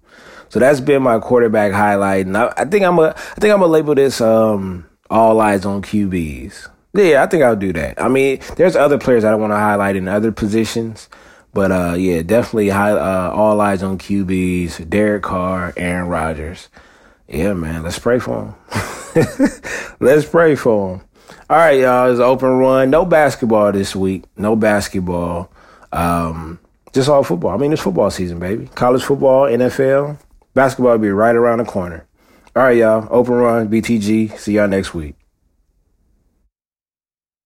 So 0.49 0.59
that's 0.59 0.81
been 0.81 1.03
my 1.03 1.19
quarterback 1.19 1.71
highlight. 1.71 2.25
And 2.25 2.35
I, 2.35 2.53
I 2.57 2.65
think 2.65 2.83
I'm 2.83 2.99
a, 2.99 3.13
I 3.15 3.39
think 3.39 3.53
I'm 3.53 3.59
gonna 3.59 3.67
label 3.67 3.95
this, 3.95 4.19
um, 4.21 4.87
all 5.09 5.39
eyes 5.39 5.65
on 5.65 5.81
QBs. 5.81 6.67
Yeah, 6.93 7.23
I 7.23 7.27
think 7.27 7.43
I'll 7.43 7.55
do 7.55 7.71
that. 7.73 8.01
I 8.01 8.09
mean, 8.09 8.41
there's 8.57 8.75
other 8.75 8.97
players 8.97 9.23
I 9.23 9.33
want 9.35 9.51
to 9.51 9.57
highlight 9.57 9.95
in 9.95 10.07
other 10.07 10.31
positions. 10.31 11.07
But 11.53 11.71
uh, 11.71 11.95
yeah, 11.97 12.21
definitely 12.21 12.69
high, 12.69 12.91
uh, 12.91 13.31
all 13.33 13.59
eyes 13.59 13.83
on 13.83 13.97
QBs, 13.97 14.89
Derek 14.89 15.23
Carr, 15.23 15.73
Aaron 15.75 16.07
Rodgers. 16.07 16.69
Yeah, 17.27 17.53
man, 17.53 17.83
let's 17.83 17.99
pray 17.99 18.19
for 18.19 18.43
him. 18.43 18.55
let's 19.99 20.25
pray 20.25 20.55
for 20.55 20.95
him. 20.95 21.01
All 21.49 21.57
right, 21.57 21.79
y'all, 21.79 22.09
it's 22.09 22.19
open 22.19 22.49
run. 22.49 22.89
No 22.89 23.05
basketball 23.05 23.71
this 23.71 23.95
week. 23.95 24.23
No 24.37 24.55
basketball. 24.55 25.51
Um, 25.91 26.59
just 26.93 27.09
all 27.09 27.23
football. 27.23 27.51
I 27.51 27.57
mean, 27.57 27.73
it's 27.73 27.81
football 27.81 28.09
season, 28.09 28.39
baby. 28.39 28.67
College 28.75 29.03
football, 29.03 29.47
NFL, 29.47 30.17
basketball 30.53 30.93
will 30.93 30.99
be 30.99 31.09
right 31.09 31.35
around 31.35 31.59
the 31.59 31.65
corner. 31.65 32.05
All 32.55 32.63
right, 32.63 32.77
y'all. 32.77 33.07
Open 33.09 33.33
run, 33.33 33.69
BTG. 33.69 34.37
See 34.37 34.53
y'all 34.53 34.67
next 34.67 34.93
week. 34.93 35.15